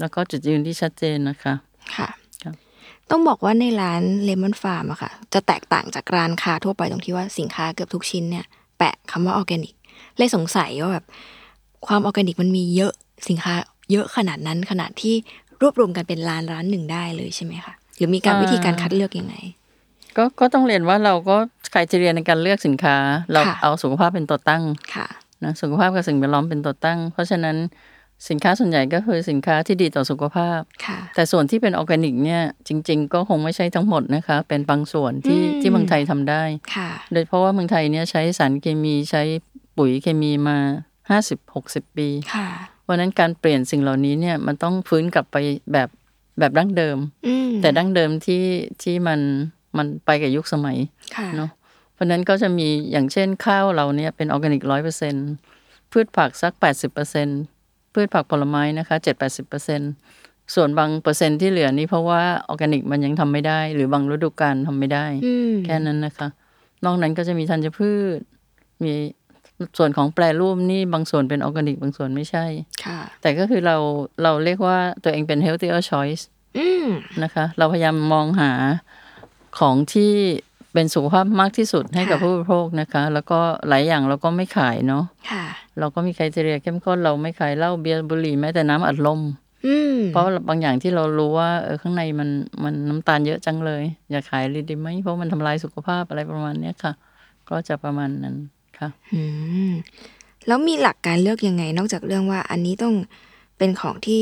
[0.00, 1.54] แล้วก็จุดยืนที่ชัดเจนนะคะ
[1.94, 2.21] ค่ะครับ
[3.12, 8.44] ต้องบอกว่าในร้านเลมอนฟาร์มอะค่ะ จะแตกต่างจากร้านค้าทั่วไปตรงที่ว่าสินค้าเกือบทุกชิ้นเนี่ย
[8.78, 9.74] แปะคำว่าออร์แกนิก
[10.18, 11.04] เลยสงสัยว่าแบบ
[11.86, 12.92] ความออร์แกนิกมันมีเยอะ
[13.28, 13.54] สินค้า
[13.92, 15.14] เยอะขนาดนั้นขนาดที่
[15.62, 19.34] รวบรวมกันเป็นร้านร้านหนึ่งได้เลยใช่ไหมคะหรือมีการอ่าวิธีการคัดเลือกยังไง
[20.16, 21.36] ก็ก็ต้องเรียนว่าเราก็
[21.72, 22.96] ใครจะเรียนในการเลือกสินค้า
[23.32, 24.62] เราค่ะเอาสุขภาพเป็นตัวตั้ง
[24.94, 25.06] ค่ะ
[25.44, 27.56] นะสุขภาพกับสิ่งแวดล้อมเป็นตัวตั้ง เพราะฉะนั้น
[28.28, 36.42] สินค้าส่วนใหญ่ก็คือสินค้าที่ดีต่อสุขภาพค่ะแต่ส่วนที่เป็นออร์แกนิกเนี่ยจริง ๆ ก็คงไม่ใช่ทั้งหมดนะคะ เป็นบางส่วนที่อืมที่เมืองไทยทำได้
[36.74, 39.22] ค่ะโดยเพราะว่าเมืองไทยเนี่ยใช้สารเคมีใช้
[39.78, 40.58] ปุ๋ยเคมีมา
[41.10, 42.48] ห้าสิบหกสิบปีค่ะ
[42.82, 45.36] เพราะฉะนั้นการเปลี่ยนสิ่งเหล่านี้เนี่ยมันต้องฟื้นกลับไป
[45.72, 45.88] แบบ
[46.38, 48.44] แบบดั้งเดิมอืมแต่ดั้งเดิมที่
[48.82, 49.20] ที่มัน
[49.76, 50.78] มันไปกับยุคสมัย
[51.16, 51.50] ค่ะเนาะ
[51.94, 55.14] เพราะฉะนั้นก็จะมีอย่างเช่นข้าวเราเนี่ยเป็นออร์แกนิกร้อยเปอร์เซ็น
[55.92, 57.28] พืชผักสักแปดสิบเปอร์เซ็น
[57.94, 59.80] พืชผักผลไม้นะคะเจ็ดแปดสิบเปอร์เซ็น
[60.54, 66.28] ส่วนบางเปอร์เซ็นต์ที่เหลือนี่เพราะว่าออร์แกนิกมันยังทำไม่ได้ หรือบางฤดูกาลทำไม่ได้อืมแค่นั้นนะคะ
[66.84, 68.18] นอกนั้นก็จะมีธัญพืช
[68.84, 68.92] มี
[69.78, 72.44] ส่วนของแปรรูปนี่บางส่วนเป็นออร์แกนิก บางส่วนไม่ใช่
[72.84, 73.76] ค่ะ แต่ก็คือเรา
[74.22, 76.22] เราเรียกว่าตัวเองเป็น healthier choice
[76.58, 76.86] อืม
[77.22, 78.52] นะคะ เราพยายามมองหา
[79.58, 80.12] ของที่
[80.72, 85.44] เป็นสุขภาพมากที่สุดให้กับค่ะผู้บริโภคนะคะ แล้วก็หลายอย่างเราก็ไม่ขายเนาะค่ะ
[85.78, 89.20] เราก็มีไครเทเรียเข้มข้นเราไม่ขายเหล้าเบียร์บุหรี่แม้แต่น้ำอัดลม
[89.66, 92.28] อืมเพราะบางอย่างที่เรารู้ว่าเออข้างในมัน
[92.62, 96.92] มันน้ำตาลเยอะจังเลย อย่าขายเลยดีไหมเพราะมันทำลายสุขภาพอะไรประมาณเนี้ยค่ะ
[97.50, 98.36] ก็จะประมาณนั้น
[98.78, 99.22] ค่ะอื
[99.70, 99.72] ม
[100.46, 102.94] แล้วมีหลักการเลือกยังไง นอกจากเรื่องว่าอันนี้ต้อง
[103.58, 104.20] เป็นของที่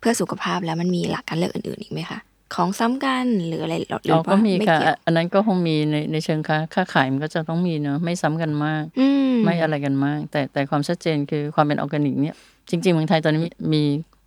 [0.00, 2.18] เพื่อสุขภาพแล้วมันมีหลักการเลือกอื่นๆอีกไหมคะ
[2.54, 12.36] ของซ้ำกันหรืออะไรหรืออ๋อว่าก็มีไม่ค่ะเกี่ยวอันนั้นก็คงมีในในเชิงค้าค้าขายมันก็จะต้องมีเนอะไม่ซ้ำกันมากอืมไม่อะไรกันมาก แต่แต่ความชัดเจนคือความเป็นออร์แกนิกเนี่ย
[12.70, 13.82] จริงๆเมืองไทยตอนนี้มีมี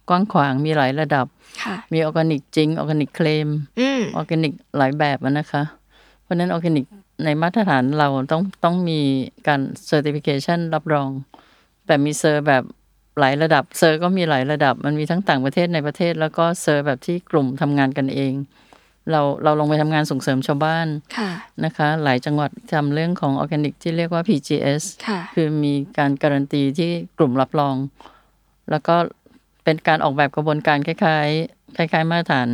[0.10, 1.26] กว้างขวางมีหลายระดับ
[1.64, 3.48] ค่ะมีออร์แกนิกจริงออร์แกนิกเคลม
[3.80, 5.64] อืมออร์แกนิกหลายแบบอะนะคะ
[6.24, 6.86] เพราะฉะนั้นออร์แกนิก
[7.24, 9.00] ในมาตรฐานเราต้องต้องมี
[9.48, 11.10] การ certification รับรอง
[11.86, 12.64] แต่มี cert แบบ
[13.20, 18.34] หลายระดับ cert ก็มีหลายระดับ มันมีทั้งต่างประเทศในประเทศ แล้วก็ cert แบบที่กลุ่มทำงานกันเอง
[19.12, 21.32] เราเราลงไปทำงานส่งเสริมชาวบ้านค่ะ
[21.66, 27.76] นะคะ หลายจังหวัดทำเรื่องของออร์แกนิกที่เรียกว่า PGS ค่ะคือมีการการันตีที่กลุ่มรับรอง
[28.70, 28.96] แล้วก็
[29.64, 32.50] เป็นการออกแบบกระบวนการคล้ายๆ คล้ายๆ มาตรฐาน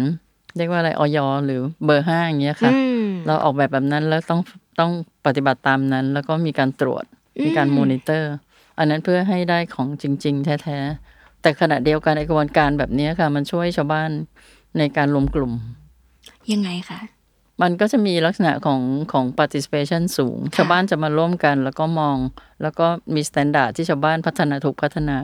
[0.58, 4.41] เรียกว่าอะไรออยหรือเบอร์ห้าอย่างเงี้ยค่ะอืมเราออกแบบแบบนั้นแล้วต้อง
[4.80, 4.91] ต้อง
[5.26, 7.04] ปฏิบัติตามนั้น แล้วก็มีการตรวจ
[7.45, 8.32] มีการอืมมอนิเตอร์
[8.80, 14.10] อันนั้นเพื่อให้ได้ของจริง ๆ แท้ ๆ แต่ขณะเดียวกันในกระบวนการแบบเนี้ยค่ะ มันช่วยชาวบ้าน
[14.78, 15.54] ในการรวมกลุ่ม
[16.52, 17.00] ยังไงคะ
[17.62, 22.18] มันก็จะมีลักษณะของของ participation สูง ชาวบ้านจะมาร่วมกัน แล้วก็มอง
[22.62, 25.18] แล้วก็มี standard ที่ชาวบ้านพัฒนาถูกพัฒนา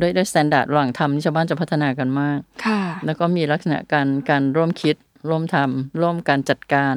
[0.00, 4.96] ด้วยด้วย standard ระหว่างทำที่ชาวบ้านจะพัฒนากันมากค่ะแล้วก็มีลักษณะการการร่วมคิด
[5.28, 6.94] ร่วมทำร่วมการจัดการ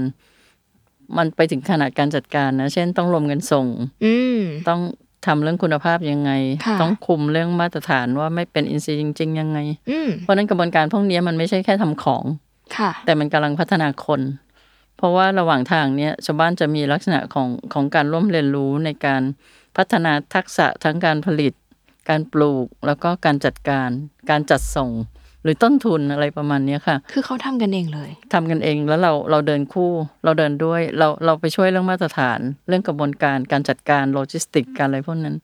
[1.18, 3.68] มันไปถึงขนาดการจัดการนะ เช่นต้องรวมเงินส่ง
[4.06, 4.82] อืมต้อง
[5.26, 6.32] ทำเรื่องคุณภาพยังไง
[6.66, 9.60] ค่ะต้องคุมเรื่องมาตรฐานว่าไม่เป็นอินซีย์จริง ๆ ยังไง
[9.90, 12.24] อืมเพราะฉะนั้นกระบวนการพวกนี้มันไม่ใช่แค่ทำของ
[12.78, 14.22] ค่ะ แต่มันกำลังพัฒนาคน
[14.98, 19.22] เพราะว่าระหว่างทางเนี้ยชาวบ้านจะมีลักษณะของของการร่วมเรียนรู้ในการ
[19.78, 21.54] พัฒนาทักษะทั้งการผลิต
[22.10, 23.90] การปลูกแล้วก็การจัดการ
[24.30, 24.92] การจัดส่ง
[25.44, 29.92] หรือต้นทุนอะไรประมาณเนี้ยค่ะ คือเขาทำกันเองเลยทำกันเองแล้วเราเราเดินคู่
[30.26, 35.36] เราเดินด้วยเราเราไปช่วยเรื่องมาตรฐาน เรื่องกระบวนการการจัดการโลจิสติกการอะไรพวกนั้น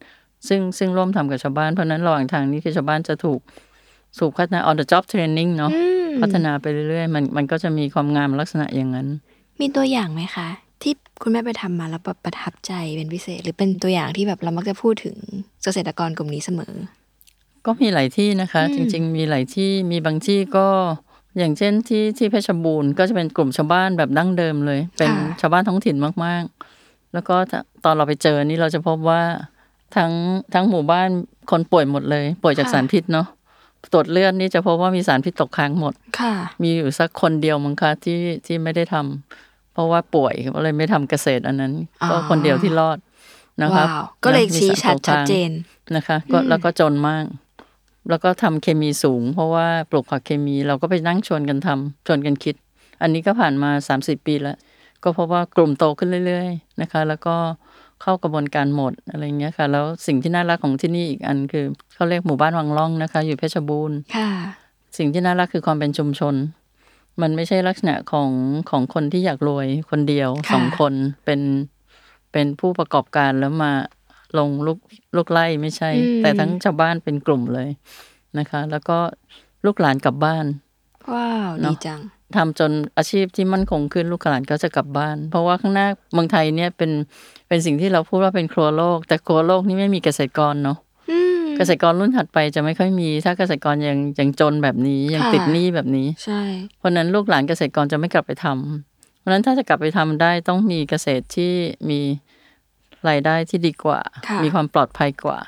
[0.48, 3.40] ซึ่งซึ่งร่วมทำกับชาวบ้านเพราะฉะนั้นระหว่างทางนี้คือชาวบ้านจะถูก
[4.20, 9.08] ถูกพัฒนา on the job training เนาะอืมพัฒนาไปเรื่อยๆ มันมันก็จะมีความงามลักษณะอย่างนั้น
[9.62, 10.48] มีตัวอย่างไหมคะ
[10.82, 15.16] ที่คุณแม่ไปทำมาแล้วแบบประทับใจเป็นพิเศษ หรือเป็นตัวอย่างที่แบบเรามักจะพูดถึง
[15.64, 16.74] เกษตรกรกลุ่มนี้เสมอ
[17.66, 20.68] ก็มีหลายที่นะคะ อืมจริง ๆ มีหลายที่มีบางที่ก็
[21.38, 25.96] อย่างเช่นที่ที่เพชรบูรณ์ก็จะเป็นกลุ่มชาวบ้านแบบดั้งเดิมเลย เป็นชาวบ้านท้องถิ่น
[26.26, 29.22] มากๆ แล้วก็ถ้าตอนเราไปเจอนี่เราจะพบว่า
[29.96, 30.12] ทั้ง
[30.54, 31.10] ทั้งหมู่บ้าน
[31.52, 33.28] คนป่วยหมดเลย ป่วยจากสารพิษเนาะ
[33.94, 41.74] ตรวจเลือดนี่จะพบว่ามีสารพิษตกค้างหมด ค่ะ มีอยู่สักคนเดียวมั้งคะที่ที่ไม่ได้ทำเพราะว่าป่วยก็เลยไม่ทำเกษตรอันนั้น
[42.10, 42.98] ก็อ๋อคนเดียวที่รอด
[43.62, 45.52] นะครับว้าวก็เลยนะมีชี้สารชัดตกชัดค้าง เจน
[45.96, 47.26] นะคะก็แล้วก็จนมาก
[48.10, 52.56] แล้วก็ทำเคมีสูง เพราะว่าปลูกผักเคมีเราก็ไปนั่งชวนกันทำชวนกันคิด
[53.02, 54.58] อันนี้ก็ผ่านมาสามสิบปีแล้ว
[55.04, 57.36] ก็เพราะว่ากลุ่มโตขึ้นเรื่อย ๆ นะคะ แล้วก็
[58.02, 64.30] เข้ากระบวนการหมดอะไรเงี้ยค่ะ แล้วสิ่งที่น่ารักของที่นี่อีกอันคือเขาเรียกหมู่บ้านวังล่องนะคะ อยู่เพชรบูรณ์ค่ะ
[64.98, 66.36] สิ่งที่น่ารักคือความเป็นชุมชน
[67.22, 68.30] มันไม่ใช่ลักษณะของ
[68.70, 70.94] ของคนที่อยากรวยคนเดียวค่ะสองคน
[71.26, 71.42] เป็น
[72.32, 73.72] เป็นผู้ประกอบการแล้วมา
[74.38, 74.80] ลงลูก
[75.16, 75.90] ลูกไล่ไม่ใช่
[76.22, 77.70] แต่ทั้งชาวบ้านเป็นกลุ่มเลย
[78.38, 78.98] นะคะ แล้วก็
[79.66, 80.46] ลูกหลานกลับบ้าน
[81.14, 82.02] ว้าวเนดีอะจัง
[82.36, 86.92] ทำจนอาชีพที่มั่นคงขึ้นลูกหลานก็จะกลับบ้าน เพราะว่าข้างหน้าเมืองไทยเนี่ยเป็น
[87.48, 90.78] เป็นสิ่งที่เราพูดว่าเป็นครัวโลก แต่ครัวโลกนี่ไม่มีเกษตรกรเนาะ
[91.12, 96.42] อืมเกษตรกรรุ่นถัดไปจะไม่ค่อยมี ถ้าเกษตรกรยังยังจนแบบนี้ยังค่ะติดหนี้แบบนี้ใช่
[96.78, 101.54] เพราะฉะนั้นลูกหลานเกษตรกรจะไม่กลับไปทำเพราะฉะนั้นถ้าจะกลับไปทำได้ต้องมีเกษตรที่
[101.90, 102.00] มี
[103.08, 105.40] รายได้ที่ดีกว่าค่ะมีความปลอดภัยกว่า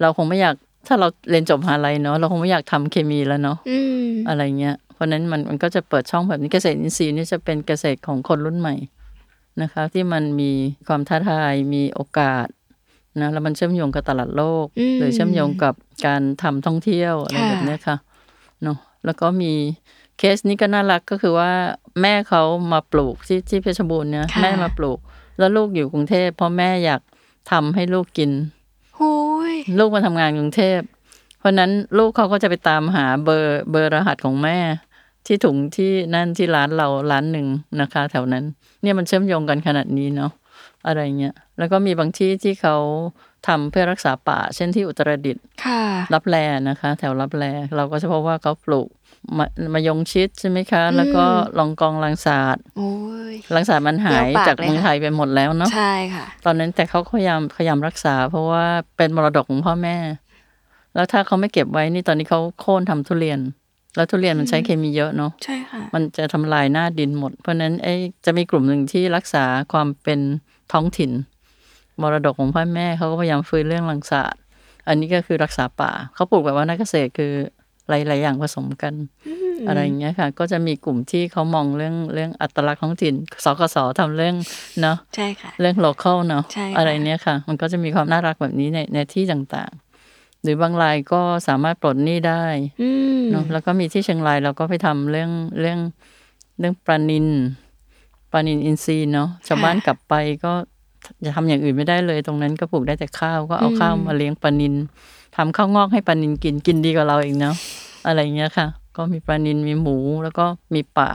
[0.00, 0.54] เราคงไม่อยาก
[0.86, 8.74] ถ้าเราเรียนจบมหาลัยเนาะเราคงไม่อยากทำเคมีแล้วเนาะอืมอะไรเงี้ย เพราะฉะนั้นมันมันก็จะเปิดช่องแบบนี้เกษตรอินทรีย์นี่จะเป็นเกษตรของคนรุ่นใหม่
[9.62, 10.50] นะคะ ที่มันมี
[10.88, 12.46] ความท้าทายมีโอกาส
[13.20, 15.74] นะแล้วมันเชื่อมโยงกับตลาดโลกอืมหรือเชื่อมโยงกับ
[16.06, 17.96] การทำท่องเที่ยวอะไรค่ะแบบเนี้ยค่ะ
[18.62, 19.52] เนาะแล้วก็มี
[20.18, 21.50] เคสนี้ก็น่ารักก็คือว่า
[22.02, 24.98] แม่เขามาปลูกที่ที่เพชรบูรณ์เนี่ยค่ะแม่มาปลูก
[25.38, 27.00] แล้วลูกอยู่กรุงเทพเพราะแม่อยาก
[27.50, 28.30] ทำให้ลูกกิน
[28.96, 29.14] โอ้
[29.52, 30.80] ยลูกมาทำงานกรุงเทพ
[31.38, 34.58] เพราะฉะนั้นลูกเขาก็จะไปตามหาเบอร์เบอร์รหัสของแม่
[35.26, 37.46] ที่ถุงที่นั่นที่ร้านเราร้านหนึ่ง
[37.80, 38.44] นะคะ แถวนั้น
[38.82, 40.32] เนี่ยมันเชื่อมโยงกันขนาดนี้เนาะ
[40.86, 42.76] อะไรเงี้ยแล้วก็มีบางที่ที่เขา
[43.46, 45.82] ทำเพื่อรักษาป่า เช่นที่อุตรดิตถ์ค่ะ
[46.14, 46.36] รับแล
[46.68, 47.44] นะคะ แถวรับแล
[47.76, 48.88] เราก็จะพบว่าเขาปลูก
[49.38, 51.24] มะมายงชิดใช่ไหมคะ แล้วก็
[51.58, 52.90] ลองกองลังสาดโอ้
[53.32, 58.64] ยลังสาดมันหายเปรี้ยวปากจากเลยเมืองค่ะไทยไปหมดแล้วเนาะใช่ค่ะ ตอนนั้นแต่เขาพยายามพยายามรักษา เพราะว่า
[58.96, 59.96] เป็นมรดกของพ่อแม่
[60.94, 63.40] แล้วถ้าเขาไม่เก็บไว้นี่ตอนนี้เขาโค่นทำทุเรียน
[63.96, 70.20] แล้วทุเรียนมันใช้เคมีเยอะเนาะใช่ค่ะ มันจะทำลายหน้าดินหมด เพราะฉะนั้นไอ้จะมีกลุ่มหนึ่งที่รักษาความเป็น
[70.72, 71.10] ท้องถิ่น
[72.00, 74.34] มรดกของพ่อแม่เขาก็พยายามฟื้นเรื่องลังสาด
[74.88, 77.32] อันนี้ก็คือรักษาป่าเขาปลูกแบบว่านักเกษตรคือ
[78.08, 78.94] หลาย ๆ อย่างผสมกัน
[79.68, 84.34] อะไรอย่างเงี้ยค่ะ ก็จะมีกลุ่มที่เขามองเรื่องเรื่องอัตลักษณ์ท้องถิ่นสกสทำเรื่อง
[84.80, 92.44] เนาะใช่ค่ะ เรื่อง local เนาะใช่ค่ะอะไรเนี้ยค่ะ มันก็จะมีความน่ารักแบบนี้ในในที่ต่างๆ หรือบางรายก็สามารถปลดหนี้ได้
[92.82, 95.78] อืมเนาะแล้วก็มีที่เชียงรายเราก็ไปทำเรื่องเรื่อง
[96.58, 97.26] เรื่องปลานิน
[98.32, 100.52] ปลานินอินทรีย์เนาะชาวบ้านกลับไปก็
[101.24, 104.74] จะทำอย่างอื่นไม่ได้เลย ตรงนั้นก็ปลูกได้แต่ข้าวก็เอาข้าวมาเลี้ยงปลานิน
[105.36, 107.54] ทำข้าวงอกให้ปลานินกินกินดีกว่าเราเองเนาะ
[108.06, 111.12] อะไรเงี้ยค่ะ ก็มีปลานินมีหมู แล้วก็มีป่า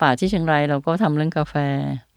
[0.00, 1.54] ป่าที่เชียงรายเราก็ทำเรื่องกาแฟ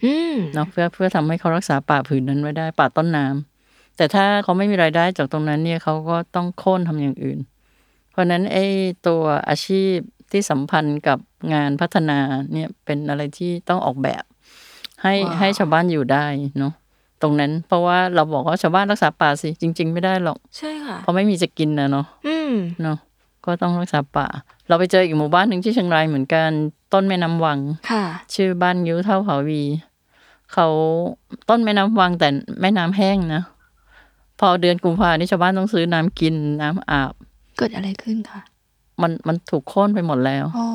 [0.03, 7.39] อืมเนาะเพื่อเพื่อทำให้เขารักษาป่าผืนนั้นไว้ได้ ป่าต้นน้ำแต่ถ้าเขาไม่มีรายได้จากตรงนั้นเนี่ยเขาก็ต้องโค่นทำอย่างอื่น
[8.11, 8.65] เพราะฉะนั้นไอ้
[9.07, 9.95] ตัวอาชีพ
[10.31, 11.19] ที่สัมพันธ์กับ
[11.53, 12.19] งานพัฒนา
[12.53, 14.23] เนี่ยเป็นอะไรที่ต้องออกแบบ
[15.03, 16.25] ให้ว้าวให้ชาวบ้านอยู่ได้
[16.59, 16.73] เนาะ
[17.21, 22.53] ตรงนั้น เพราะว่าเราบอกว่าชาวบ้านรักษาป่าสิจริง ๆ ไม่ได้หรอก ใช่ค่ะเพราะไม่มีจะกินนะเนาะอืม
[22.83, 22.97] เนาะ
[23.45, 24.27] ก็ต้องรักษาป่า
[24.67, 26.49] เราไปเจออีกหมู่บ้านหนึ่งที่เชียงรายเหมือนกัน
[26.93, 27.59] ต้นแม่น้ำวัง
[27.91, 28.03] ค่ะ
[28.35, 29.63] ชื่อบ้านยิ้วเท่าเผาวี
[30.53, 30.67] เขา
[31.49, 32.27] ต้นแม่น้ำวังแต่
[32.61, 33.41] แม่น้ำแห้งนะ
[34.39, 37.13] พอเดือนกุมภานี่ชาวบ้านต้องซื้อน้ำกินน้ำอาบ
[37.57, 38.41] เกิดอะไรขึ้นคะ
[39.01, 40.67] มันมันถูกโค่นไปหมดแล้วอ๋อ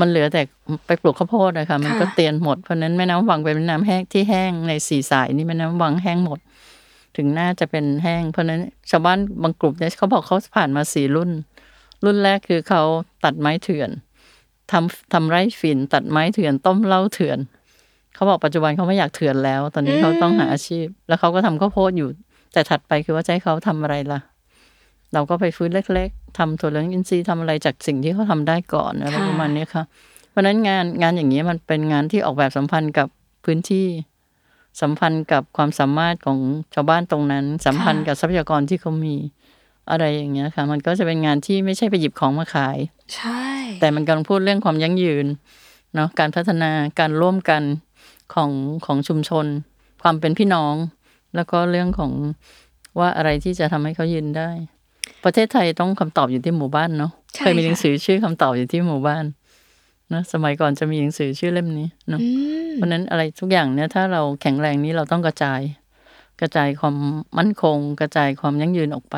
[0.00, 0.42] มันเหลือแต่
[0.86, 6.38] ไปปลูกข้าวโพดนะคะมันก็ค่ะเตียนหมดเพราะฉะนั้นแม่น้ำวังเป็นแม่น้ำแห้งที่แห้งในสี่สายนี่แม่น้ำวังแห้งหมด
[7.16, 11.30] ถึงน่าจะเป็นแห้ง เพราะฉะนั้นชาวบ้านบางกลุ่มเนี่ยเขาบอกเขาผ่านมาสี่รุ่น
[12.04, 12.82] รุ่นแรกคือเขา
[13.24, 13.90] ตัดไม้เถื่อน
[14.70, 17.38] ทำทำไร่ฝิ่นตัดไม้เถื่อนต้มเหล้าเถื่อน
[18.14, 22.08] เขาบอกปัจจุบันเขาไม่อยากเถื่อนแล้ว ตอนนี้เขาต้องหาอาชีพ แล้วเขาก็ทำข้าวโพดอยู่
[22.52, 24.20] แต่ถัดไปคือว่าจะให้เขาทำอะไรล่ะ
[25.12, 29.84] เราก็ไปฟื้นเล็ก ๆทำถั่วเหลืองอินทรีย์ทำอะไรจากสิ่งที่เขาทำได้ก่อนอะไรประมาณนี้ค่ะ
[30.30, 33.08] เพราะนั้นงานงานอย่างนี้มันเป็นงานที่ออกแบบสัมพันธ์กับ
[33.44, 33.86] พื้นที่
[34.80, 36.38] สัมพันธ์กับความสามารถของ
[36.74, 39.14] ชาวบ้านตรงนั้น สัมพันธ์กับทรัพยากรที่เขามี
[39.90, 42.78] อะไรอย่างเงี้ยค่ะ มันก็จะเป็นงานที่ไม่ใช่ไปหยิบของมาขาย
[43.14, 43.44] ใช่
[43.80, 45.26] แต่มันกำลังพูดเรื่องความยั่งยืน
[45.94, 47.62] เนาะการพัฒนาการร่วมกัน
[48.34, 48.50] ของ
[48.86, 49.46] ของชุมชน
[50.02, 50.74] ความเป็นพี่น้อง
[51.36, 52.12] แล้วก็เรื่องของ
[52.98, 54.50] ว่าอะไรที่จะทำให้เขายืนได้
[55.24, 59.24] ประเทศไทยต้องคำตอบอยู่ที่หมู่บ้านเนาะเคยมีหนังสือชื่อคำตอบอยู่ที่หมู่บ้าน
[60.10, 62.26] เนอะสมัยก่อนจะมีหนังสือชื่อเล่มนี้เนาะอื
[62.68, 65.60] มเพราะฉะนั้นอะไรทุกอย่างเนี่ยถ้าเราแข็งแรงนี้เราต้องกระจาย
[66.40, 66.96] กระจายความ
[67.38, 69.16] มั่นคง กระจายความยั่งยืนออกไป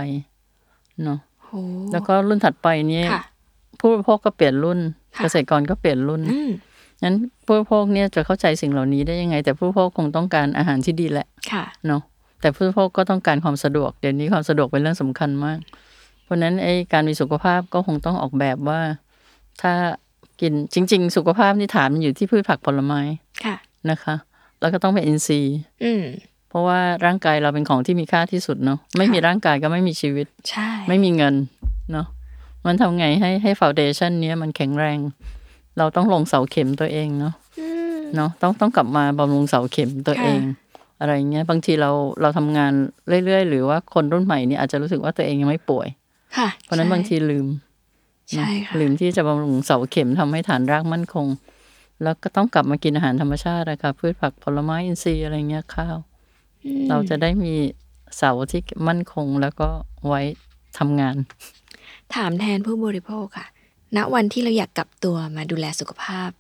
[1.04, 1.50] เนาะโห
[1.92, 3.22] แล้วก็รุ่นถัดไปนี้ค่ะ
[3.80, 4.78] ผู้บริโภคก็เปลี่ยนรุ่น
[5.16, 6.50] ค่ะเกษตรกรก็เปลี่ยนรุ่นอืม
[7.02, 7.14] งั้น
[7.46, 12.02] ผู้บริโภคเนี่ยจะเข้าใจสิ่งเหล่านี้ได้ยังไง แต่ผู้บริโภคคงต้องการอาหารที่ดีแหละค่ะเนาะ
[12.40, 15.58] แต่ผู้บริโภคก็ต้องการความสะดวกเดี๋ยวนี้ความสะดวกเป็นเรื่องสำคัญมาก
[16.24, 18.80] เพราะฉะนั้นไอ้การมีสุขภาพก็คงต้องออกแบบว่า
[19.62, 19.72] ถ้า
[20.40, 23.00] กินจริง ๆ สุขภาพนี่ฐานมันอยู่ที่พืชผักผลไม้
[23.44, 23.56] ค่ะ
[23.90, 24.14] นะคะ
[24.60, 26.02] แล้วก็ต้องเป็นอินทรีย์อืม
[26.52, 31.34] เพราะว่าร่างกายเราเป็นของที่มีค่าที่สุดเนาะไม่มีร่างกายก็ไม่มีชีวิต ใช่ ไม่มีเงิน
[31.92, 32.06] เนาะ
[32.66, 34.98] มันทำไงให้ให้ฟาวเดชันเนี้ยมันแข็งแรง
[35.78, 40.42] เราต้องลงเสาเข็มตัวเองเนาะอืมเนาะต้องต้องกลับมาบำรุงเสาเข็มตัวค่ะเอง
[41.00, 42.72] อะไรเงี้ยบางทีเราเราทำงาน
[43.24, 45.88] เรื่อยๆ หรือว่าคนรุ่นใหม่เนี่ยอาจจะรู้สึกว่าตัวเองยังไม่ป่วย
[46.36, 47.46] ค่ะเพราะฉะนั้นใช่บางทีลืม
[48.30, 51.26] ใช่เนาะค่ะลืมที่จะบำรุงเสาเข็มทำให้ฐานรากมั่นคง
[52.02, 55.96] แล้วก็ต้องกลับมากินอาหารธรรมชาตินะคะพืชผักผลไม้อินทรีย์อะไรเงี้ยข้าว
[56.88, 57.54] เราจะได้มี
[58.16, 59.68] เสาที่มั่นคงแล้วก็
[60.08, 60.20] ไว้
[60.78, 61.16] ทำงาน
[62.14, 63.46] ถามแทนผู้บริโภคค่ะ
[63.96, 66.30] ณวันที่เราอยากกลับตัวมาดูแลสุขภาพ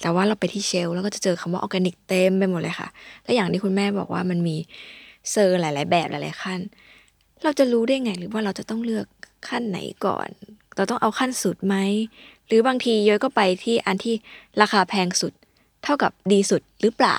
[0.00, 2.88] แต่ว่าเราไปที่ shelf แล้วก็จะเจอคำว่าออร์แกนิกเต็มไปหมดเลยค่ะ
[3.24, 4.56] และอย่างที่คุณแม่บอกว่ามันมี
[5.30, 6.60] cert หลาย ๆ แบบหลาย ๆ ขั้น
[7.42, 9.06] เราจะรู้ได้ไงหรือว่าเราจะต้องเลือก
[9.48, 10.28] ขั้นไหนก่อน
[10.76, 11.76] เราต้องเอาขั้นสุดไหม
[12.46, 14.14] หรือบางทีย้อยก็ไปที่อันที่
[14.60, 15.32] ราคาแพงสุด
[15.84, 17.18] เท่ากับดีสุดหรือเปล่า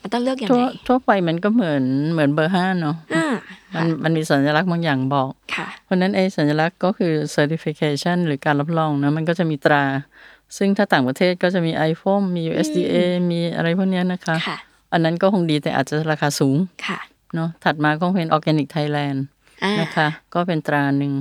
[0.00, 1.82] มันต้องเลือกยังทั่วไงทั่วไปมันก็เหมือน
[2.12, 3.26] เหมือนเบอร์ห้าเนาะอ่า
[3.74, 9.82] มันมันมีสัญลักษณ์บางอย่างบอกค่ะเพราะฉะนั้นไอ้สัญลักษณ์ก็คือ certification หรือการรับรองนะมันก็จะมีตรา
[10.56, 12.94] ซึ่งถ้าต่างประเทศก็จะมี iPhone มี USDA
[13.30, 14.58] มีอะไรพวกเนี้ยนะคะค่ะ
[14.92, 16.98] อันนั้นก็คงดีแต่อาจจะราคาสูงค่ะ
[17.34, 19.18] เนาะถัดมาก็เป็น Organic Thailand
[19.64, 21.12] อ่านะคะ ก็เป็นตราหนึ่ง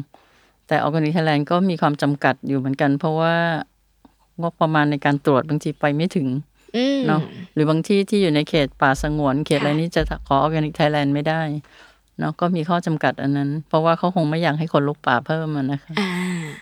[0.68, 3.36] แต่ Organic Thailand ก็มีความจำกัดอยู่เหมือนกัน เพราะว่า
[4.42, 6.40] งบประมาณในการตรวจบางทีไปไม่ถึงอืม
[7.08, 7.22] เนาะ
[7.54, 11.42] หรือบางที่ที่อยู่ในเขตป่าสงวน เขตค่ะอะไรนี้จะขอ Organic Thailand ไม่ได้
[12.20, 16.10] เนาะก็มีข้อจำกัดอันนั้น เพราะว่าเขาคงไม่อยากให้คนรุกป่าเพิ่มอะนะคะอ่า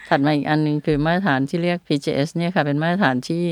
[0.09, 3.43] ถัดมาอีกอันหนึงคือมาตรฐานที่เรียก PGS เนี่ยค่ะ เป็นมาตรฐานที่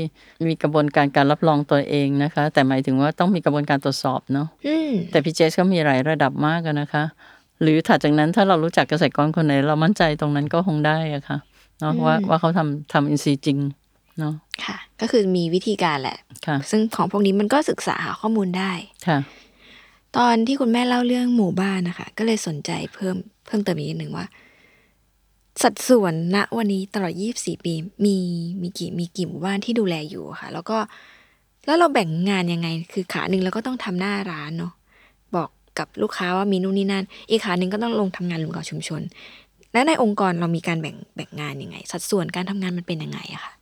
[0.48, 7.04] มีกระบวนการการรับรองตัวเองนะคะ แต่หมายถึงว่าต้องมีกระบวนการตรวจสอบเนาะอืมแต่ PGS ก็มีหลายระดับมากอะนะคะ
[7.62, 11.38] หรือถัดจากนั้นถ้าเรารู้จักเกษตรกรคนไหน เรามั่นใจตรงนั้นก็คงได้อะค่ะ
[11.80, 13.58] เนาะว่าว่าเขาทำทำอินทรีย์จริง
[14.18, 18.72] เนาะค่ะ ก็คือมีวิธีการแหละค่ะซึ่งของพวกนี้มันก็ศึกษาหาข้อมูลได้
[19.08, 19.18] ค่ะ
[20.16, 24.26] ตอนที่คุณแม่เล่าเรื่องหมู่บ้านนะคะ ก็เลยสนใจเพิ่มเพิ่มเติมอีกนิดหนึ่งว่า
[25.62, 27.74] สัดส่วนณวันนี้ตลอด24ปี
[28.04, 28.16] มี
[28.62, 30.78] มีกี่มีกี่หมู่บ้านที่ดูแลอยู่อะค่ะ แล้วก็
[31.66, 34.72] แล้วเราแบ่งงานยังไง คือขาหนึ่งเราก็ต้องทำหน้าร้านเนาะ
[35.36, 35.48] บอก
[35.78, 39.02] กับลูกค้าว่ามีนู่นนี่นั่น อีกขาหนึ่งก็ต้องลงทำงานรวมกับชุมชน
[39.72, 43.52] และในองค์กรเรามีการแบ่งแบ่งงานยังไง สัดส่วนการทำงานมันเป็นยังไงอะค่ะ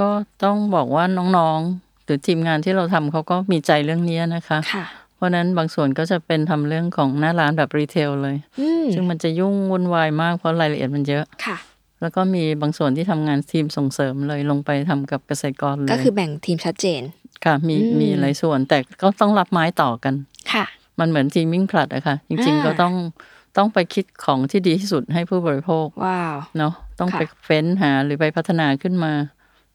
[0.00, 0.08] ก็
[0.44, 1.04] ต้องบอกว่า
[1.36, 4.84] น้องๆ หรือทีมงานที่เราทำเขาก็มีใจเรื่องนี้นะคะ ค่ะ
[5.16, 11.56] เพราะฉะนั้นบางส่วนก็จะเป็นทำเรื่องของหน้าร้านแบบรีเทลเลย อืมซึ่งมันจะยุ่งวุ่นวายมากเพราะรายละเอียดมันเยอะ ค่ะ
[12.00, 17.02] แล้วก็มีบางส่วนที่ทำงานทีมส่งเสริมเลยลงไปทำกับเกษตรกรเลยก็คือแบ่งทีมชัดเจน
[17.44, 20.14] ค่ะ มีอืม มีหลายส่วนแต่ก็ต้องรับไม้ต่อกัน
[20.52, 20.64] ค่ะ
[21.00, 22.94] มันเหมือนทีมวิ่งผลัดอะค่ะ จริงอ่าๆก็ต้อง
[23.56, 29.12] ต้องไปคิดของที่ดีที่สุดให้ผู้บริโภคว้าว เนาะต้องค่ะ ไปเฟ้นหาหรือไปพัฒนาขึ้นมา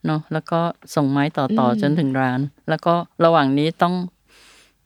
[0.06, 0.60] เนาะแล้วก็
[0.96, 2.40] ส่งไม้ต่อต่ออืมจนถึงร้าน
[2.70, 2.94] แล้วก็
[3.26, 3.94] ระหว่างนี้ต้อง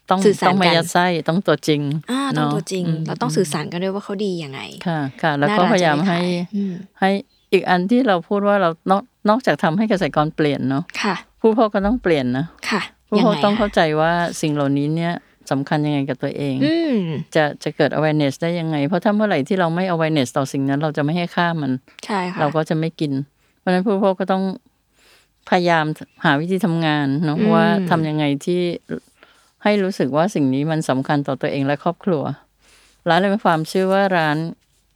[0.09, 7.09] ต้องสื่อสารต้องไม่กันยัดไส้ต้องตัวจริงอ่าต้องเนาะตัวจริงมเราต้องสื่อสารกันด้วยว่าเขาดียังไงค่ะค่ะ แล้วก็น่พยายามจะได้ให้ขอืมให้
[7.53, 15.13] อีกอันที่เราพูดว่าเรานอกนอกจากทำให้เกษตรกรเปลี่ยนเนาะค่ะ ผู้บริโภคก็ต้องเปลี่ยนนะค่ะ ผู้บริโภคยัไต้องเข้าคะใจว่าสิ่งเหล่านี้เนี่ย
[15.51, 16.97] สำคัญยังไงกับตัวเองอืม
[17.35, 21.71] จะจะเกิด awareness ได้ยังไง เพราะถ้าเมื่อไหร่ที่เราไม่ awareness ต่อสิ่งนั้น เราจะไม่ให้ค่ามัน
[22.05, 23.13] ใช่ค่ะเราก็จะไม่กิน
[23.67, 24.43] ราะฉะนั้นผู้บริโภคก็ต้อง
[25.49, 25.85] พยายาม
[26.25, 28.61] หาวิธีทำงานเนาะว่าทำยังไงที่
[29.63, 32.23] ให้รู้สึกว่าสิ่งนี้มันสำคัญต่อตัวเองและครอบครัว
[33.09, 34.37] ร้านเลยเป็นความชื่อว่าร้าน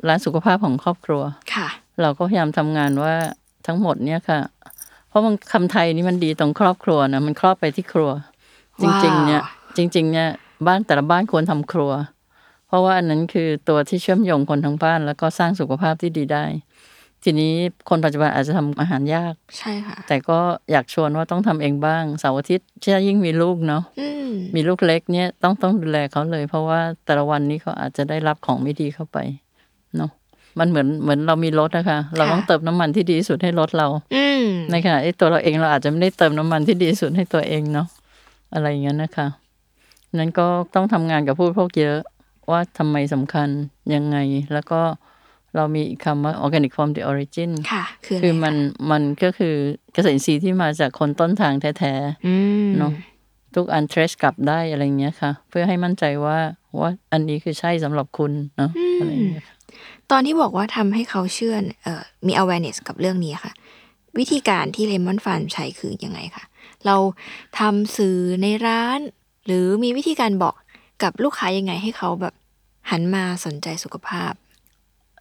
[0.07, 1.67] ร้านสุขภาพของครอบครัวค่ะ
[2.01, 3.13] เราก็พยายามทำงานว่า
[3.67, 4.39] ทั้งหมดเนี่ยค่ะ
[5.09, 8.11] เพราะมันคำไทยนี่มันดีตรงครอบครัวนะมันครอบไปที่ครัว
[8.81, 9.41] จริง ๆ เนี่ย
[9.77, 10.29] จริง ๆ เนี่ย
[10.67, 11.91] บ้านแต่ละบ้านควรทำครัว
[12.67, 16.45] เพราะว่าอันนั้นคือตัวที่เชื่อมโยงคนทั้งบ้าน แล้วก็สร้างสุขภาพที่ดีได้
[17.23, 17.53] ทีนี้
[17.89, 20.39] คนปัจจุบันอาจจะทำอาหารยาก ใช่ค่ะ แต่ก็
[20.71, 29.17] อยากชวนว่าต้องทำเองบ้างเสาร์อาทิตย์ถ้ายิ่งมีลูกเนาะอืมมีลูกเล็กเนี่ยต้องต้องดูแลเขาเลย เพราะว่าแต่ละวันนี้เขาอาจจะได้รับของไม่ดีเข้าไป
[29.97, 30.11] เนาะ
[30.59, 37.87] มันเหมือนเหมือนเรามีรถนะคะ เราต้องเติมน้ำมันที่ดีที่สุดให้รถเราอืมในขณะที่ตัวเราเองเราอาจจะไม่ได้เติมน้ำมันที่ดีที่สุดให้ตัวเองเนาะ
[38.53, 39.27] อะไรอย่างเงี้ยนะคะ
[40.17, 41.97] นั้นก็ต้องทำงานกับผู้บริโภคเยอะ
[42.51, 43.47] ว่าทำไมสำคัญ
[43.93, 44.17] ยังไง
[44.53, 44.81] แล้วก็
[45.55, 48.55] เรามีอีกคำว่า organic from the origin ค่ะ คืออะไรคือมัน
[48.91, 49.55] มันก็คือ
[49.93, 51.93] เกษตรอินทรีย์ที่มาจากคนต้นทางแท้
[52.25, 52.33] อื
[52.65, 52.93] มๆเนาะ
[53.55, 56.37] ทุกอัน trace กลับได้อะไรเงี้ยค่ะ เพื่อให้มั่นใจว่า
[56.79, 59.55] ว่าอันนี้คือใช่สำหรับคุณเนาะอะไรเงี้ยค่ะ
[60.11, 63.53] ตอนที่บอกว่าทำให้เขาเชื่อเอ่อมี awareness กับเรื่องนี้ค่ะ
[64.17, 66.43] วิธีการที่เลมอนฟันใช้คือยังไงคะ
[66.85, 66.95] เรา
[67.59, 68.99] ทำสื่อในร้าน
[69.45, 70.55] หรือมีวิธีการบอก
[71.03, 72.33] กับลูกค้ายังไงให้เขาแบบ
[72.91, 74.33] หันมาสนใจสุขภาพ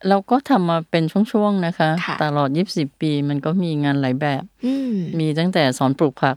[0.08, 6.36] เราก็ทำมาเป็นช่วงๆนะคะ ค่ะตลอด 20 ปีมันก็มีงานหลายแบบ อืม มีตั้งแต่สอนปลูกผัก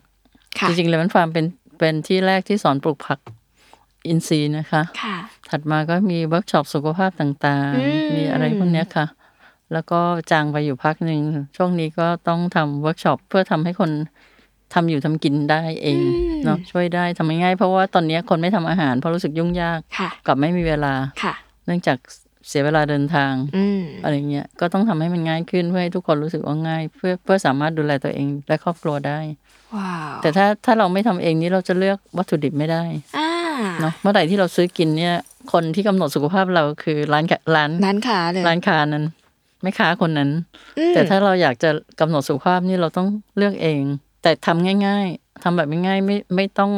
[0.60, 1.46] ค่ะ จริงๆเลย Lemon Farm เป็น
[1.80, 3.20] เป็นที่แรกที่สอนปลูกผัก
[4.08, 5.18] อินทรีย์นะคะ ค่ะ
[5.50, 9.06] ถัดมาก็มีเวิร์กช็อปสุขภาพต่างอืม ๆ มีอะไรพวกเนี้ยค่ะ
[9.74, 10.00] แล้วก็
[10.32, 11.22] จางไปอยู่พักหนึ่ง
[11.58, 13.92] ช่วงนี้ก็ต้องทำเวิร์กช็อปเพื่อทำให้คน
[14.74, 16.00] ทำอยู่ทำกินได้เอง
[16.46, 21.34] เนาะช่วยได้ทำง่ายๆเพราะว่าตอนนี้คนไม่ทำอาหารเพราะรู้สึกยุ่งยากค่ะ กับไม่มีเวลา ค่ะ
[21.66, 21.98] เนื่องจาก
[22.48, 29.20] เสียเวลาเดินทางอืมอะไรเงี้ยก็ต้องทำให้มันง่ายขึ้นเพื่อให้ทุกคนรู้สึกว่าง่าย เพื่อเพื่อสามารถดูแลตัวเองและครอบครัวได้
[29.76, 32.84] ว้าวแต่ถ้าถ้าเราไม่ทำเองนี้เราจะเลือกวัตถุดิบไม่ได้
[33.18, 33.30] อ่า
[33.82, 35.16] เนาะเมื่อไหร่ที่เราซื้อกินเนี่ย
[35.54, 39.06] คนที่กำหนดสุขภาพเราคือร้านขร้านร้านค้าเลยร้านค้านั้น
[39.64, 40.30] ไม่ค้าคนนั้น
[40.78, 43.82] อืมแต่ถ้าเราอยากจะกำหนดสุขภาพนี่เราต้องเลือกเอง
[44.22, 46.72] แต่ทำง่าย ๆทำแบบง่ายๆไม่ไม่ต้อง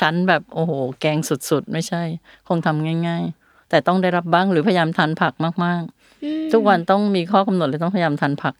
[0.00, 2.02] ชั้นแบบโอ้โห แกงสุดๆ ไม่ใช่
[2.48, 3.39] คงทำง่าย ๆ
[3.70, 5.32] แต่ต้องได้รับบ้างหรือพยายามทานผัก
[5.64, 8.54] มากๆ ทุกวันต้องมีข้อกำหนดเลยต้องพยายามทานผัก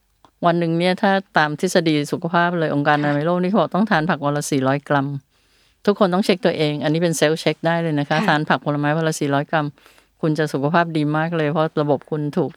[0.47, 5.07] วันหนึ่งเนี่ยถ้าตามทฤษฎีสุขภาพเลยองค์การอนามัยโลกนี่เขาบอกต้องทานผักวันละสี่ร้อยกรัม
[5.87, 9.67] ทุกคนต้องเช็คตัวเอง อันนี้เป็นเซลล์เช็คได้เลยนะคะ ทานผักผลไม้วันละสี่ร้อยกรัม
[10.21, 12.51] คุณจะสุขภาพดีมากเลย เพราะระบบคุณถูก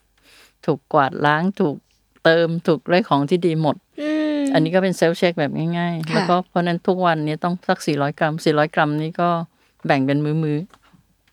[0.66, 1.76] ถูกกวาดล้างถูก
[2.24, 9.28] เติมถูกได้ของที่ดีหมดอืมอันนี้ก็เป็นเซลล์เช็คแบบง่ายๆค่ะแล้วก็เพราะฉะนั้นทุกวันนี้ต้องสัก 400 กรัม 400 กรัมนี้ก็
[9.86, 10.83] แบ่งเป็นมื้อๆ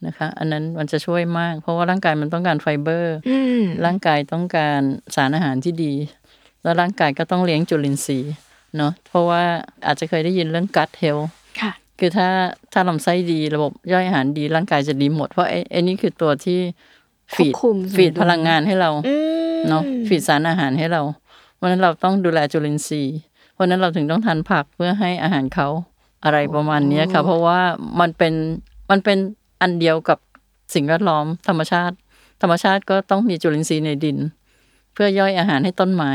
[0.06, 4.82] นะคะ อันนั้นมันจะช่วยมาก เพราะว่าร่างกายมันต้องการไฟเบอร์อืมร่างกายต้องการ
[5.16, 5.94] สารอาหารที่ดี
[6.64, 8.34] แล้วร่างกายก็ต้องเลี้ยงจุลินทรีย์
[8.78, 9.44] เนาะเพราะว่า
[9.86, 11.28] อาจจะเคยได้ยินเรื่อง gut health
[11.62, 12.28] ค่ะคือถ้า
[12.74, 16.60] ถ้าลำไส้ดีระบบย่อยอาหารดีร่างกายจะดีหมด เพราะไอ้ไอ้นี่คือตัวที่
[17.36, 19.16] ฟีดควบคุมฟีดสมดุลพลังงานให้เราอื
[19.56, 21.02] มเนาะฟีดสารอาหารให้เรา
[21.56, 23.18] เพราะฉะนั้นเราต้องดูแลจุลินทรีย์
[23.54, 25.68] เพราะฉะนั้นเราถึงต้องทานผักเพื่อให้อาหารเขา
[26.24, 27.60] อะไรประมาณเนี้ยค่ะ เพราะว่า
[28.00, 28.34] มันเป็น
[28.92, 29.18] มันเป็น
[29.62, 30.18] อันเดียวกับ
[30.74, 31.96] สิ่งแวดล้อมธรรมชาติ
[32.42, 34.18] ธรรมชาติก็ต้องมีจุลินทรีย์ในดิน
[34.94, 36.12] เพื่อย่อยอาหารให้ต้นไม้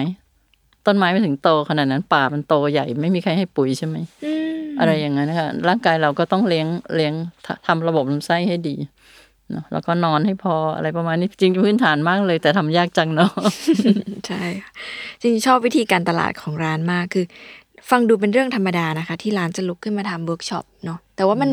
[0.87, 7.12] ต้นไม้ไม่ถึงโตขนาดนั้น ป่ามันโตใหญ่ไม่มีใครให้ปุ๋ยใช่ไหมอืมอะไรอย่างนั้นนะคะร่างกายเราก็ต้องเลี้ยงเลี้ยง
[7.44, 8.76] ททำระบบลำไส้ให้ดี
[9.50, 13.30] เนอะแล้วก็นอนให้พออะไรประมาณนี้จริงๆพื้นฐานมากเลยแต่ทำยากจังเนาะ
[14.28, 14.70] ใช่ค่ะ
[15.20, 17.24] จริงๆชอบวิธีการตลาดของร้านมากคือ
[17.90, 21.50] ฟังดูเป็นเรื่องธรรมดานะคะ ที่ร้านจะลุกขึ้นมาทำเวิร์กช็อปเนาะแต่ว่ามัน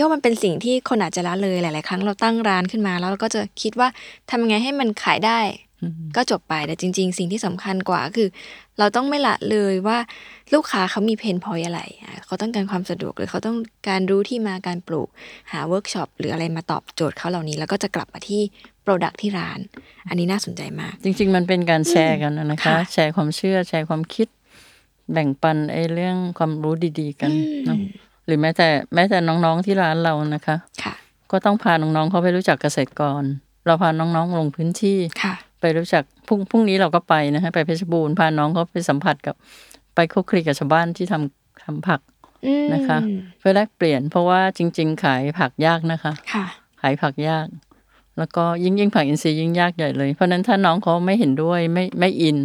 [0.00, 3.88] ย่อมมันเป็นสิ่งที่คนอาจจะละเลยหลาย ๆ ครั้งเราตั้งร้านขึ้นมาแล้วเราก็จะคิดว่า
[4.30, 5.40] ทำยังไงให้มันขายได้
[6.16, 8.28] ก็จบไปแต่จริง ๆ สิ่งที่สำคัญกว่าคือ
[8.78, 9.98] เราต้องไม่ละเลยว่า
[10.54, 13.56] ลูกค้าเขามี pain point อะไรอะเขาต้องการความสะดวกหรือเขาต้อง
[13.88, 15.08] การรู้ที่มาการปลูก
[15.52, 18.40] หาเวิร์กช็อปหรืออะไรมาตอบโจทย์เขาเหล่านี้ แล้วก็จะกลับมาที่
[18.82, 19.58] product ที่ร้าน
[20.08, 24.28] อันนี้น่าสนใจมาก จริง ๆ มันเป็นการแชร์กันนะนะคะค่ะแชร์ความเชื่อแชร์ความคิด
[25.12, 27.30] แบ่งปันไอ้เรื่องความรู้ดี ๆ กัน
[27.66, 27.82] เนาะห
[28.30, 30.94] รือแม้แต่แม้แต่น้องๆที่ร้านเรานะคะค่ะ
[31.30, 33.22] ก็ต้องพาน้องๆเขาไปรู้จักเกษตรกร
[33.66, 39.34] เราพาน้องๆลงพื้นที่ค่ะ ไปรู้จักพรุ่งพรุ่งนี้เราก็ไปนะฮะไปเพชรบูรณ์พาน้องเขาไปสัมผัสกับ
[39.94, 42.00] ไปคลุกคลีกับชาวบ้านที่ทำทำผัก
[42.46, 42.98] อืมนะคะ
[43.38, 46.44] เพื่อแลกเปลี่ยนเพราะว่าจริง ๆ ขายผักยากนะคะค่ะ
[46.80, 47.46] ขายผักยาก
[48.18, 52.38] แล้วก็ยิ่งยิ่งผักอินทรีย์ยิ่งยากใหญ่เลย เพราะฉะนั้นถ้าน้องเขาไม่เห็นด้วยไม่ไม่อิน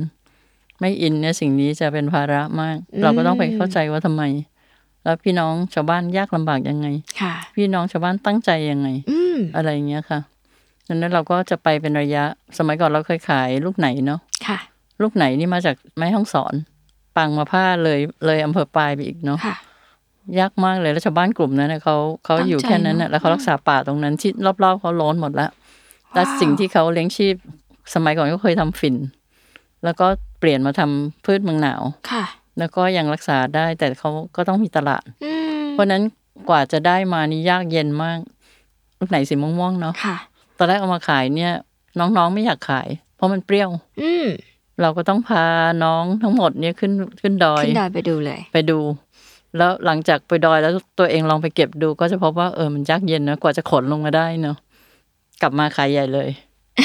[0.79, 4.23] ไม่อินเนี่ยสิ่งนี้จะเป็นภาระมาก เราก็ต้องไปเข้าใจว่าทำไม
[5.05, 6.87] แล้วพี่น้องชาวบ้านยากลำบากยังไง
[7.21, 10.19] ค่ะพี่น้องชาวบ้านตั้งใจยังไงอืมอะไรอย่างเงี้ยค่ะ
[10.87, 12.23] ดังนั้นเราก็จะไปเป็นระยะ
[12.57, 14.59] สมัยก่อนเราเคยขายลูกไหนเนาะค่ะ
[15.01, 16.53] ลูกไหนนี่มาจากแม่ห้องสอน
[17.17, 19.55] ปังมาผ้าเลยเลยอำเภอปลายไปอีกเนาะค่ะ
[20.39, 21.95] ยากมากเลยแล้วชาวบ้านกลุ่มนั้นเน่ะเขา
[22.25, 24.31] เขาตั้งใจอยู่แค่นั้นเนน่ะอะแล้วเขารักษาป่าตรงนั้นที่
[24.63, 25.49] รอบๆเขาโล้นหมดแล้ว
[26.13, 27.35] และสิ่งที่เขาเลี้ยงชีพ
[27.93, 28.95] สมัยก่อนก็เคยทำฝิ่น
[29.83, 30.07] แล้วก็
[30.39, 31.81] เปลี่ยนมาทำพืชเมืองหนาว
[32.11, 32.25] ค่ะ
[32.59, 35.31] แล้วก็ยังรักษาได้แต่เขาก็ต้องมีตลาดอื
[35.61, 36.03] มเพราะฉะนั้น
[36.49, 38.19] กว่าจะได้มานี่ยากเย็นมาก
[38.99, 40.17] ลูกไหนสีม่วงๆเนาะค่ะ
[40.57, 41.53] ตอนแรกเอามาขายเนี่ย
[41.99, 43.69] น้องๆไม่อยากขาย เพราะมันเปรี้ยว
[44.01, 44.25] อืม
[44.81, 45.45] เราก็ต้องพา
[45.83, 46.91] น้องทั้งหมดเนี่ยขึ้น
[47.21, 48.79] ขึ้นดอยขึ้นดอยไปดูเลย ไปดู
[49.57, 54.57] แล้วหลังจากไปดอยแล้วตัวเองลองไปเก็บดู ก็จะพบว่าเออมันยากเย็นนะกว่าจะขนลงมาได้เนาะ
[55.41, 56.29] กลับมาขายใหญ่เลย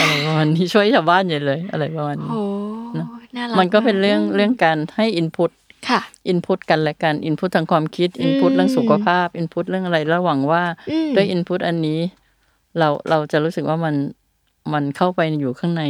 [0.00, 2.40] อะไรประมาณนี้ช่วยชาวบ้านใหญ่เลย อะไรประมาณนี้โอ้
[3.36, 5.50] น่ารักมันก็เป็นเรื่องมากเรื่องการให้อินพุต
[5.88, 12.00] ค่ะอินพุตกันและกันอินพุตทางความคิดอินพุตอืมเรื่องสุขภาพอินพุตเรื่องอะไรแล้วหวังว่าอืมด้วยอินพุตอันนี้
[12.78, 13.94] เราเราจะรู้สึกว่ามัน
[14.72, 15.82] มันเข้าไปอยู่ข้างใน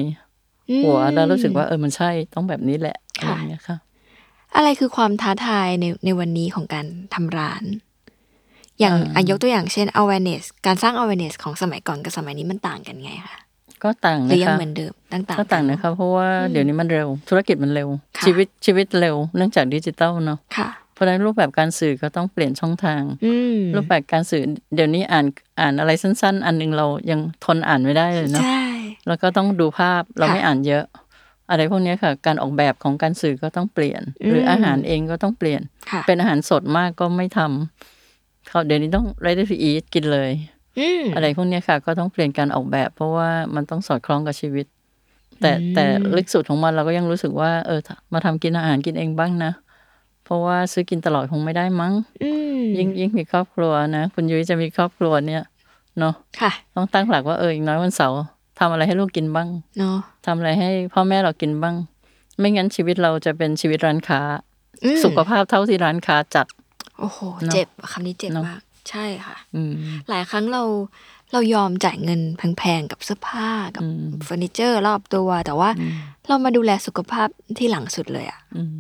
[0.85, 3.77] หัวแล้วรู้สึกว่าเออมันใช่ต้องแบบนี้แหละอะไรอย่างเงี้ยค่ะ
[4.57, 7.65] อะไรคือความท้าทายในในวันนี้ของการทำร้าน
[8.81, 13.37] อย่างอ่าอะยกตัวอย่างเช่น awareness การสร้าง awareness ของสมัยก่อนกับสมัยนี้มันต่างกันไงคะ
[13.85, 24.43] ก็ต่างหรืนะอยังคะเหมือนเดิมต่างๆก็ต่างกันะคะเพราะว่าเดี๋ยวนี้มันเร็ว ธุรกิจมันเร็วค่ะชีวิตชีวิตเร็ว เนื่องจากดิจิตอลเนาะค่ะเพราะฉะนั้นรูปแบบการสื่อก็ต้องเปลี่ยนช่องทางอืมรูปแบบการสื่อ
[24.75, 25.27] เดี๋ยวนี้อ่าน
[25.61, 28.65] อ่านอะไรสั้น ๆ อันหนึงเรายังทนอ่านไม่ได้เลยเนาะใช่
[29.07, 30.85] แล้วก็ต้องดูภาพเราค่ะไม่อ่านเยอะ
[31.51, 40.31] อะไรพวกเนี้ยค่ะ การออกแบบของการสื่อก็ต้องเปลี่ยน หรืออาหารเองก็ต้องเปลี่ยนค่ะเป็นอาหารสดมากก็ไม่ทำเขาเดี๋ยวนี้ต้อง ready to eat กินเลย
[40.79, 44.67] อืมอะไรพวกเนี้ยค่ะ ก็ต้องเปลี่ยนการออกแบบ เพราะว่ามันต้องสอดคล้องกับชีวิต
[45.41, 45.85] แต่แต่
[46.17, 47.81] ลึกสุดของมันเราก็ยังรู้สึกว่าเออ
[48.13, 49.53] มาทำกินอาหารกินเองบ้างนะ
[50.25, 51.93] เพราะว่าซื้อกินตลอดคงไม่ได้มั้ง
[52.23, 55.43] อืมยิ่งยิ่งมีครอบครัวนะ คุณยุ้ยจะมีครอบครัวเนี่ย
[55.99, 58.19] เนาะค่ะต้องตั้งหลักว่าเอออีกน้อยวันเสาร์
[58.59, 59.49] ทำอะไรให้ลูกกินบ้าง
[59.79, 59.97] เนาะ
[60.27, 61.75] ทำอะไรให้พ่อแม่เรากินบ้าง
[62.39, 64.21] ไม่งั้นชีวิตเราจะเป็นชีวิตร้านค้า
[64.85, 66.47] อืมสุขภาพเท่าที่ร้านค้าจัด
[66.99, 68.61] โอ้โหเนอะเจ็บคำนี้เจ็บเนอะมาก
[68.91, 69.73] ใช่ค่ะอืม
[70.09, 70.63] หลายครั้งเรา
[71.33, 72.21] เรายอมจ่ายเงิน
[72.59, 75.71] แพงๆกับเสื้อผ้ากับอืมเฟอร์นิเจอร์รอบตัว แต่ว่า
[76.29, 77.29] เรามาดูแลสุขภาพ
[77.59, 78.79] ที่หลังสุดเลยอะอืม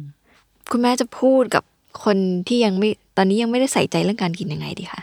[0.70, 1.64] คุณแม่จะพูดกับ
[2.04, 2.16] คน
[2.48, 5.02] ที่ยังไม่ตอนนี้ยังไม่ได้ใส่ใจเรื่องการกินยังไงดีคะ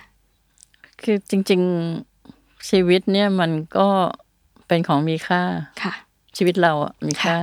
[1.04, 1.62] คือจริง
[2.16, 3.88] ๆชีวิตเนี่ยมันก็
[4.68, 5.42] เป็นของมีค่า
[5.84, 5.94] ค่ะ
[6.38, 7.38] ชีวิตเราอะมีค่า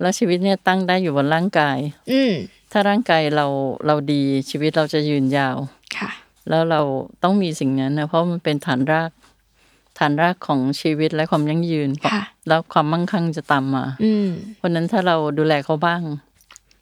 [0.00, 1.78] แล้วชีวิตเนี่ยตั้งได้อยู่บนร่างกาย
[2.10, 2.32] อืม
[2.72, 3.46] ถ้าร่างกายเรา
[3.86, 5.56] เราดีชีวิตเราจะยืนยาว
[5.96, 6.10] ค่ะ
[6.48, 6.80] แล้วเรา
[7.22, 9.10] ต้องมีสิ่งนั้นนะเพราะมันเป็นฐานราก
[9.98, 16.02] ฐานรากของชีวิตและความยั่งยืนค่ะแล้วความมั่งคั่งจะตามมาอืมเพราะฉะนั้นถ้าเราดูแลเขาบ้าง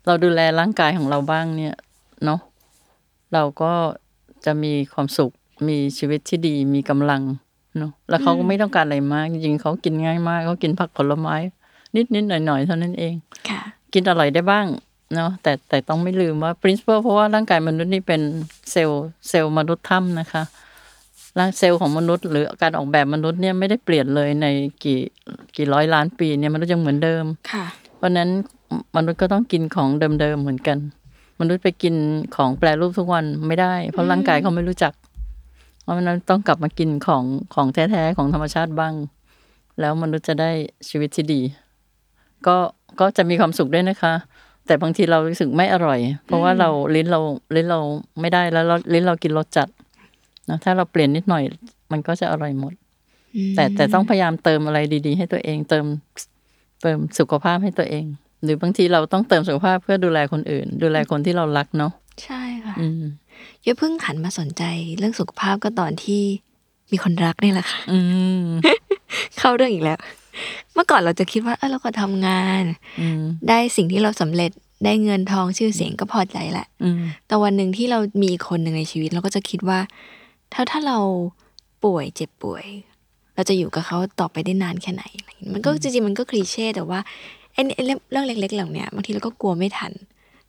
[0.06, 1.74] เราดูแลร่างกายของเราบ้างเนี่ย
[2.24, 2.40] เนาะ
[3.32, 3.72] เราก็
[4.44, 5.32] จะมีความสุข
[5.68, 7.22] มีชีวิตที่ดีมีกำลัง
[7.78, 11.34] เนาะแล้วเขาก็ไม่ต้องการอะไรมากจริงๆเขากินง่ายมากเขากินผักผลไม้
[12.14, 13.14] นิดๆหน่อยๆเท่านั้นเอง
[13.48, 13.60] ค่ะ
[13.94, 14.66] กินอร่อยได้บ้าง
[15.14, 18.20] เนาะแต่แต่ต้องไม่ลืมว่า principle เพราะว่าร่างกายมนุษย์นี่เป็น
[18.72, 20.42] เซลล์เซลล์มนุษย์ถ้ำนะคะ
[21.38, 24.46] ร่างเซลล์ของมนุษย์หรือการออกแบบมนุษย์เนี่ยไม่ได้เปลี่ยนเลยใน
[24.84, 25.00] กี่
[25.56, 28.28] กี่ร้อยล้านปีเนี่ยมนุษย์ยังเหมือนเดิมค่ะ เพราะฉะนั้น
[28.96, 29.88] มนุษย์ก็ต้องกินของ
[30.20, 30.78] เดิมๆเหมือนกัน
[31.40, 31.94] มนุษย์ไปกิน
[32.36, 34.92] ของแปรรูปทุกวันไม่ได้ เพราะร่างกายเขาไม่รู้จัก
[35.82, 38.94] เพราะฉะนั้นต้องกลับมากินของของแท้ๆของธรรมชาติบ้าง
[39.80, 40.50] แล้วมนุษย์จะได้
[40.88, 41.40] ชีวิตที่ดี
[42.46, 42.56] ก็
[43.00, 44.12] ก็จะมีความสุขด้วยนะคะ
[44.66, 47.20] แต่บางทีเรารู้สึกไม่อร่อย เพราะว่าเราลิ้นเรา
[47.54, 47.80] ลิ้นเรา
[48.20, 49.68] ไม่ได้แล้วเราลิ้นเรากินรสจัด
[50.50, 51.42] นะถ้าเราเปลี่ยนนิดหน่อย
[51.92, 52.72] มันก็จะอร่อยหมด
[53.56, 55.86] แต่แต่ต้องพยายามเติมอะไรดี ๆ ให้ตัวเองเติม
[56.82, 58.04] เติมสุขภาพให้ตัวเอง
[58.42, 61.92] หรือบางทีเราต้องเติมสุขภาพเพื่อดูแลคนอื่น ดูแลคนที่เรารักเนาะ
[62.24, 63.02] ใช่ค่ะอืม
[63.62, 64.62] เยอะเพิ่งหันมาสนใจ
[64.98, 66.22] เรื่องสุขภาพก็ตอนที่
[66.90, 67.98] มีคนรักนี่แหละค่ะอื
[68.42, 68.46] ม
[69.38, 69.98] เข้าเรื่องอีกแล้ว
[70.74, 72.64] เมื่อก่อนเราจะคิดว่าเออเราก็ทำงาน
[73.00, 74.50] อืมได้สิ่งที่เราสำเร็จ
[74.84, 79.78] ได้เงินทองชื่อเสียงก็พอใจแหละอืมแต่วันหนึ่งที่เรามีอีกคนหนึ่งในชีวิต เราก็จะคิดว่า
[80.52, 80.98] ถ้าถ้าเรา
[81.84, 82.64] ป่วยเจ็บป่วย
[83.34, 86.98] เราจะอยู่กับเขาต่อไปได้นานแค่ไหนอะไรอย่างเงี้ยมันก็จริงๆมันก็คลีเช่แต่ว่า
[87.52, 89.92] ไอ้ไอ้เรื่องเรื่องเล็กๆเหล่าเนี้ยบางทีเราก็กลัวไม่ทัน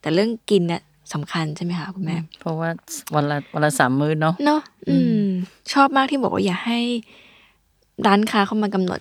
[0.01, 0.81] แต่เรื่องกินน่ะ
[1.13, 2.69] สำคัญใช่ไหมคะคุณแม่ เพราะว่า
[3.15, 5.25] วันละวันละสามมื้อเนาะเนาะอืม
[5.73, 6.79] ชอบมากที่บอกว่าอย่าให้
[8.07, 8.99] ร้านค้าเข้ามากำหนด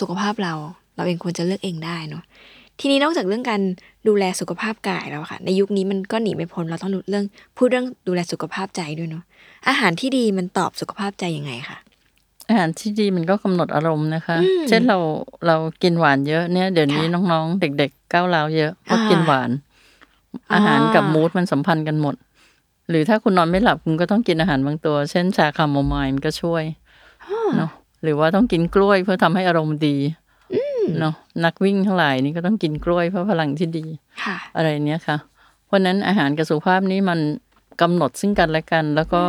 [0.00, 0.54] สุขภาพเรา
[0.96, 2.22] เราเองควรจะเลือกเองได้เนาะ
[2.80, 3.60] ทีนี้นอกจากเรื่องการ
[4.08, 7.24] ดูแลสุขภาพกายแล้วอะค่ะ ในยุคนี้มันก็หนีไม่พ้นเราต้องรู้เรื่อง
[7.56, 9.24] พูดเรื่องดูแลสุขภาพใจด้วยเนาะ
[9.68, 11.78] อาหารที่ดีมันตอบสุขภาพใจยังไงคะ
[12.48, 14.98] อาหารที่ดีมันก็กำหนดอารมณ์นะคะอืมเช่นเรา
[15.46, 19.50] เรากินหวานเยอะเนี่ยเดี๋ยวนี้ค่ะน้องๆ เด็กๆก้าวร้าวเยอะเพราะอ่ากินหวาน
[20.50, 22.14] อ่าอาหารกับมูดมันสัมพันธ์กันหมด
[22.88, 26.64] หรือถ้าคุณนอนไม่หลับคุณก็ต้องกินอาหารบางตัว เช่นชาคาโมไมล์มันก็ช่วย
[27.56, 27.70] เนาะ
[28.02, 29.96] หรือว่าต้องกินกล้วยเพื่อทำให้อารมณ์ดี
[31.00, 33.86] เนาะนักวิ่งทั้งหลายนี่ก็ต้องกินกล้วยเพราะพลังที่ดี
[34.24, 35.16] ค่ะอะไรเนี้ยค่ะ
[35.66, 37.20] เพราะฉะนั้นอาหารกับสุขภาพนี้มัน
[37.80, 39.22] กำหนดซึ่งกันและกัน แล้วก็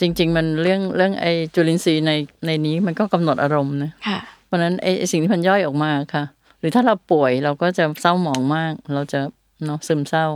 [0.00, 2.12] จริง ๆ มันเรื่องเรื่องไอจุลินทรีย์ใน
[2.46, 6.24] ในนี้มันก็กำหนดอารมณ์นะค่ะเพราะฉะนั้นไอไอ้สิ่งที่มันย่อยออกมาค่ะ
[6.60, 9.20] หรือถ้าเราป่วยเราก็จะเศร้าหมองมาก เราจะ
[9.64, 10.26] เนาะซึมเศร้า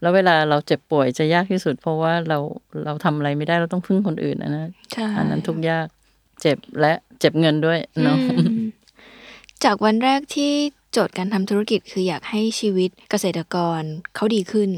[0.00, 2.38] แล้วเวลาเราเจ็บป่วยจะยากที่สุด เพราะว่าเรา
[2.84, 5.86] เราทำอะไรไม่ได้เราต้องพึ่งคนอื่นอันนั้นใช่อันนั้นทุกยาก
[6.44, 8.64] เจ็บและเจ็บเงินด้วยเนาะอืม
[9.64, 10.52] จากวันแรกที่
[10.92, 13.82] โจทย์การทำธุรกิจคืออยากให้ชีวิตเกษตรกร
[14.14, 14.70] เขาดีขึ้น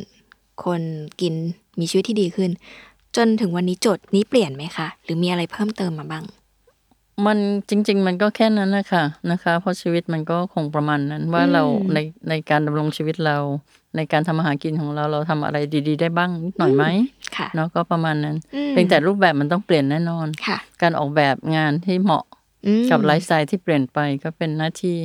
[0.65, 0.83] คน
[1.21, 1.35] กิน
[1.79, 2.51] มีชีวิตที่ดีขึ้น
[3.17, 6.25] จนถึงวันนี้โจทย์นี้เปลี่ยนไหมคะ หรือมีอะไรเพิ่มเติมมาบ้าง
[7.27, 7.39] มัน
[7.69, 11.63] จริง ๆ มันก็แค่นั้นนะคะนะคะ เพราะชีวิตมันก็คงประมาณนั้นว่าเรา
[11.95, 11.99] ใน
[12.29, 13.37] ในการดำรงชีวิตเรา
[13.97, 16.85] ในการทำอาหารกินของเราเราทำอะไรดี ๆ ได้บ้างนิดหน่อยไหม
[17.37, 22.25] ค่ะเนาะก็ประมาณนั้นอืมเพียงแต่รูปแบบมันต้องเปลี่ยนแน่นอน ค่ะ การออกแบบงานที่เหมาะ
[22.67, 24.99] อืมกับไลฟ์สไตล์ที่เปลี่ยนไปก็เป็นหน้าที่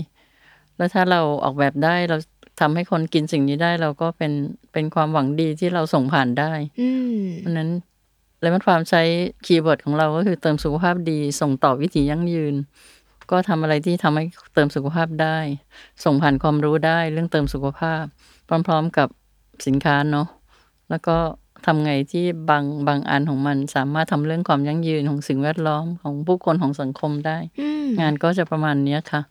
[0.77, 2.17] แล้วถ้าเราออกแบบได้เรา
[2.59, 4.31] ทำให้คนกินสิ่งนี้ได้เราก็เป็น
[4.73, 6.89] เป็นความหวังดีที่เราส่งผ่านได้อื
[7.19, 7.69] มเพราะฉะนั้น
[8.41, 9.01] Lemon Farm ใช้
[9.45, 12.55] keyword ของเราก็คือเติมสุขภาพดี ส่งต่อวิถียั่งยืน
[13.31, 15.37] ก็ทำอะไรที่ทำให้เติมสุขภาพได้
[16.03, 18.03] ส่งผ่านความรู้ได้เรื่องเติมสุขภาพ
[18.67, 19.07] พร้อม ๆกับ
[19.67, 20.27] สินค้าเนาะ
[20.89, 21.17] แล้วก็
[21.65, 29.21] ทำไงที่บางบางอันของมันสามารถทำเรื่องความยั่งยืนของสิ่งแวดล้อมของผู้คนของสังคมได้อืมงานก็จะประมาณเนี้ยค่ะ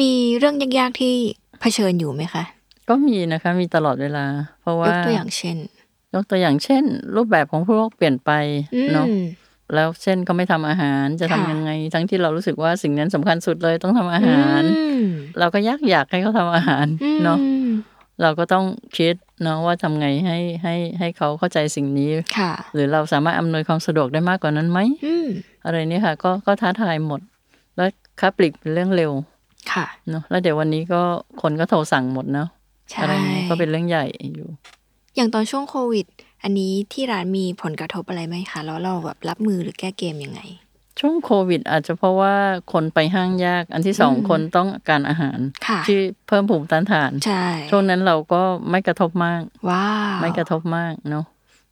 [0.00, 1.14] มีเรื่องยากๆที่
[1.60, 2.44] เผชิญอยู่ไหมคะ
[2.88, 4.24] ก็มีนะคะมีตลอดเวลา
[4.60, 5.56] เพราะยว่ากตัวอย่างเช่น
[6.14, 6.84] ยกตัวอย่างเช่น
[7.16, 8.30] รูปแบบของผู้โลกเปลี่ยนไป
[8.74, 9.06] อืมเนาะ
[9.74, 15.04] แล้วเช่นก็ไม่ทำอาหารจะทำค่ะยังไง ทั้งที่เรารู้สึกว่าสิ่งนั้นสำคัญสุดเลยต้องทำอาหารอืม
[15.38, 16.86] เราก็ยากอยากให้เขาทำอาหาร
[17.24, 17.68] เนาะอืม
[18.22, 18.64] เราก็ต้อง
[18.98, 25.28] คิดเนาะว่าทำไงให้ให้ให้เขาเข้าใจสิ่งนี้ค่ะ หรือเราสามารถอำนวยความสะดวกได้มากกว่านั้นไหมอืม
[25.64, 27.20] อะไรเนี่ยค่ะ ก็ก็ท้าทายหมด
[27.76, 27.88] แล้ว
[28.20, 29.12] ค้าปลีกเป็นเรื่องเร็ว
[29.72, 31.02] ค่ะเนาะแล้วเดี๋ยววันนี้ก็
[31.42, 32.48] คนก็โทรสั่งหมดเนาะ
[32.90, 34.04] ใช่อะไรนี้ก็เป็นเรื่องใหญ่
[34.34, 34.48] อยู่
[35.16, 36.06] อย่างตอนช่วงโควิด
[36.42, 40.40] อันนี้ที่ร้านมีผลกระทบอะไรไหมคะแล้วเราแบบรับมือหรือแก้เกมยังไง
[41.00, 42.34] ช่วงโควิด อาจจะเพราะว่า
[42.72, 45.98] คนไปห้างยาก อันที่สองอืมคนต้องการอาหารค่ะที่
[46.28, 49.86] เพิ่มภูมิต้านทานใช่ช่วงนั้นเราก็ไม่กระทบมากว้า
[50.16, 51.24] วไม่กระทบมากเนาะ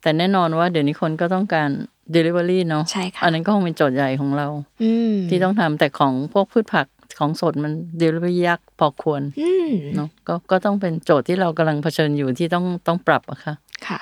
[0.03, 1.71] แต่แน่นอนว่าเดี๋ยวนี้คนก็ต้องการ
[2.15, 4.49] Delivery เนาะใช่ค่ะอันนั้นก็คงเป็นโจทย์ใหญ่ของเรา
[4.83, 6.87] อืมที่ต้องทำแต่ของพวกพืชผัก
[7.19, 13.55] ของสดมัน Delivery ยากพอควรอืมเนาะก็ก็ต้องเป็นโจทย์ที่เรากำลังเผชิญอยู่ที่ต้องต้องปรับอะค่ะ
[13.87, 14.01] ค่ะ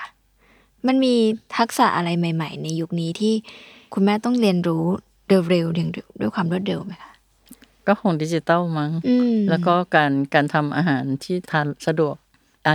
[0.87, 1.15] มันมี
[1.57, 3.35] ทักษะอะไรใหม่ ๆ ในยุคนี้ที่
[3.95, 4.87] คุณแม่ต้องเรียนรู้
[5.29, 7.13] เร็วๆอย่างด้วยความรวดเร็วไหมคะ
[7.87, 12.15] ก็คงดิจิตอลมั้งอืมแล้วก็การการทำอาหารที่ทานสะดวก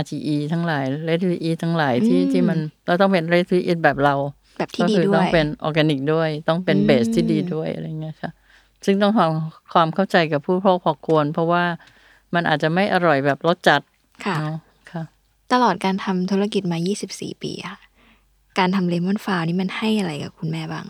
[0.00, 4.14] RTE ทั้งหลาย Ready to Eat ทั้งหลายที่ที่มันเราต้องเป็น Ready to Eat แบบเรา
[4.58, 8.30] แบบที่ก็ดีคือด้วต้องยเป็นออร์แกนิกด้วย ต้องเป็นอืมเบสที่ดีด้วยอะไรเงี้ยค่ะ
[8.84, 11.64] ซึ่งต้องทำความเข้าใจกับผู้พกพอควร เพราะว่า
[12.34, 13.80] มันอาจจะไม่อร่อยแบบรสจัด
[14.26, 14.56] ค่ะเนาะ
[14.90, 15.02] ค่ะ
[15.52, 16.78] ตลอดการทำธุรกิจมา
[17.10, 17.76] 24 ปีอะ
[18.58, 20.86] การทำเลมอนฟาวนี่มันให้อะไรกับคุณแม่บ้าง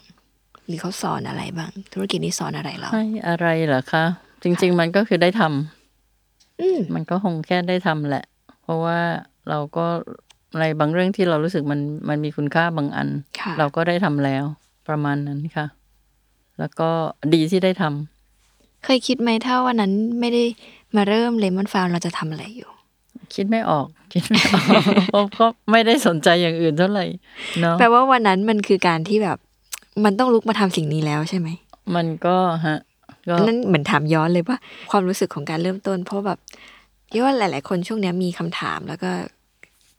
[0.66, 4.04] หรือเขาสอนอะไรบ้าง ธุรกิจนี้สอนอะไรเราให้อะไรเหรอคะ
[4.42, 8.24] จริง ๆ มันก็คือได้ทำอืมมันก็คงแค่ได้ทำแหละ
[8.62, 8.98] เพราะว่า
[9.48, 9.86] เราก็
[10.58, 13.08] ในบางเรื่องที่เรารู้สึกมันมันมีคุณค่าบางอัน
[13.40, 14.44] ค่ะเราก็ได้ทำแล้ว
[14.88, 15.66] ประมาณนั้นค่ะ
[16.58, 16.90] แล้วก็
[17.34, 20.44] ดีที่ได้ทำเคยคิดไหมถ้าวันนั้นไม่ได้
[20.96, 22.70] มาเริ่มเลมอนฟาวเราจะทำอะไรอยู่
[23.34, 24.64] คิดไม่ออก คิดไม่ออก
[25.12, 27.04] เพราะก็ไม่ได้สนใจอย่างอื่นเท่าไหร่
[27.60, 29.38] เนาะแปลว่าวันนั้นมันคือการที่แบบ
[30.04, 31.48] มันต้องลุกมาทำสิ่งนี้แล้วใช่ไหม
[31.96, 32.36] มันก็
[32.66, 32.78] ฮะ
[33.28, 34.58] ก็อันนั้นเหมือนถามย้อนเลยว่า
[34.90, 36.38] ความรู้สึกของการเริ่มต้น เพราะแบบ
[37.10, 39.10] เรียกว่าหลาย ๆ คนช่วงเนี้ยมีคำถาม แล้วก็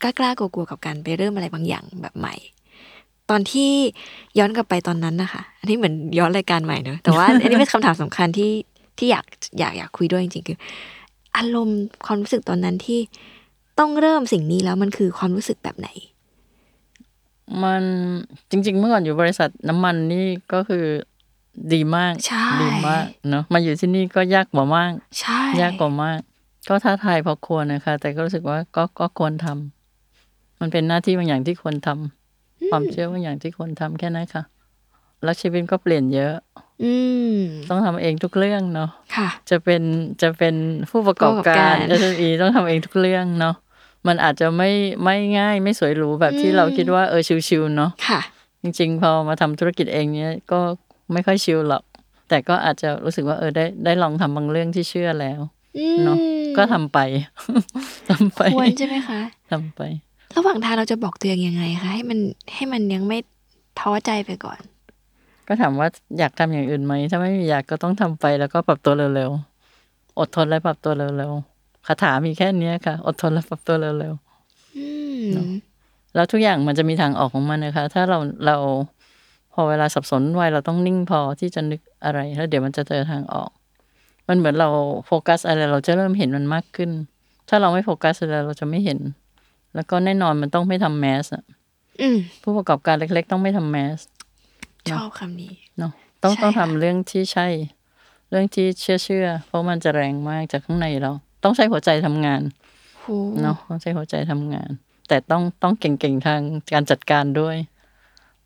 [0.01, 2.35] กล้าๆกลัวๆกับการไปเริ่มอะไรบางอย่างแบบใหม่
[3.29, 3.71] ตอนที่
[4.37, 8.51] ย้อนกลับไปตอนนั้นนะคะ อันนี้เหมือนย้อนรายการใหม่เนอะแต่ว่าอันนี้เป็นคำถามสำคัญที่
[8.97, 9.25] ที่อยาก
[9.59, 10.57] อยากอยากคุยด้วยจริงๆคือ
[11.37, 12.99] อารมณ์ความรู้สึกตอนนั้นที่
[13.79, 15.89] ต้องเริ่มสิ่งนี้แล้วมันคือความรู้สึกแบบไหน
[17.63, 17.83] มัน
[18.51, 20.85] จริง ๆ เมื่อก่อนอยู่บริษัทน้ำมันนี่ก็คือ
[21.73, 26.19] ดีมากใช่ดีมากเนาะมาอยู่ที่นี่ก็ยากกว่ามากใช่ยากกว่ามาก
[26.69, 34.43] ก็ท้าทายพอควรนะคะ แต่ก็รู้สึกว่าก็ก็ควรทำมันเป็นหน้าที่บางอย่างที่ควรทำความเชื่อบางอย่างที่ควรทำแค่นั้นค่ะ
[35.23, 36.33] แล้วชีวิตก็เปลี่ยนเยอะ
[36.83, 36.93] อื
[37.35, 37.37] ม
[37.69, 39.81] ต้องทำเองทุกเรื่องเนาะค่ะจะเป็น
[40.21, 40.55] จะเป็น
[40.89, 43.55] ผู้ประกอบผู้ประกอบกาการร SME ต้องทำเองทุกเรื่องเนาะ
[44.07, 44.69] มันอาจจะไม่
[45.03, 48.21] ไม่ง่ายไม่สวยหรูแบบที่อืมเราคิดว่าเออชิวๆเนาะค่ะ
[48.63, 50.59] จริง ๆ พอมาทำธุรกิจเองเนี้ยก็
[51.13, 51.83] ไม่ค่อยชิลหรอก
[52.29, 55.39] แต่ก็อาจจะรู้สึกว่าเออได้ได้ลองทำบางเรื่องที่เชื่อแล้ว
[55.77, 56.17] อืมเนาะ
[56.57, 56.99] ก็ทำไป
[58.09, 59.19] ทำไปควรใช่ไหมคะ
[59.51, 59.81] ทำไป
[60.35, 62.19] ระหว่างทางเราจะบอกตัวเองยังไงคะให้มัน
[62.53, 63.17] ให้มันยังไม่
[63.79, 64.59] ท้อใจไปก่อน
[65.47, 65.87] ก็ถามว่า
[66.19, 69.31] อยากทำอย่างอื่นไหมถ้าไม่มีอยากก็ต้องทำไปแล้วก็ปรับตัวเร็ว
[70.19, 71.52] อดทนและปรับตัวเร็วๆ
[71.87, 74.13] คาถามีแค่เนี้ยค่ะ อดทนและปรับตัวเร็ว
[74.77, 74.85] อื
[75.31, 78.57] มๆแล้วทุกอย่างมันจะมีทางออกของมันนะคะ ถ้าเราเรา
[79.53, 83.49] พอเวลาสับสนวุ่นวายเราต้องนิ่งพอที่จะนึกอะไร แล้วเดี๋ยวมันจะเจอทางออก
[84.27, 84.69] มันเหมือนเรา
[85.05, 86.91] โฟกัสอะไรเราจะเริ่มเห็นมันมากขึ้น
[87.49, 88.99] ถ้าเราไม่โฟกัสอะไรเราจะไม่เห็น
[89.75, 91.43] แล้วก็แน่นอนมันต้องไม่ทำแมสอะ
[92.01, 93.99] อืมผู้ประกอบการเล็ก ๆ ต้องไม่ทำแมส
[94.91, 95.91] ชอบคำนี้เนาะ
[96.23, 97.47] ต้องใช่ต้องค่ะทำเรื่องที่ใช่
[98.29, 101.11] เรื่องที่เชื่อเชื่อเพราะมันจะแรงมากจากข้างในเรา
[101.43, 102.41] ต้องใช้หัวใจทำงาน
[102.99, 103.05] โห
[103.41, 104.69] เนาะต้องใช้หัวใจทำงาน
[105.07, 106.41] แต่ต้องต้องเก่งๆทาง
[106.73, 107.57] การจัดการด้วย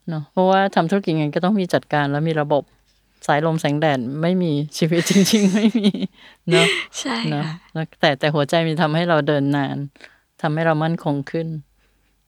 [0.10, 2.64] เนาะเพราะว่าทำธุรกิจไงก็ต้องมีจัดการแล้วมีระบบ
[3.28, 5.89] สายลมแสงแดดไม่มีชีวิตจริง ๆ ไม่มี
[6.50, 6.68] เนาะ
[7.00, 9.78] ใช่เนาะค่ะแล้วแต่แต่หัวใจมีทำให้เราเดินนาน
[10.41, 11.48] ทำให้เรามั่นคงขึ้น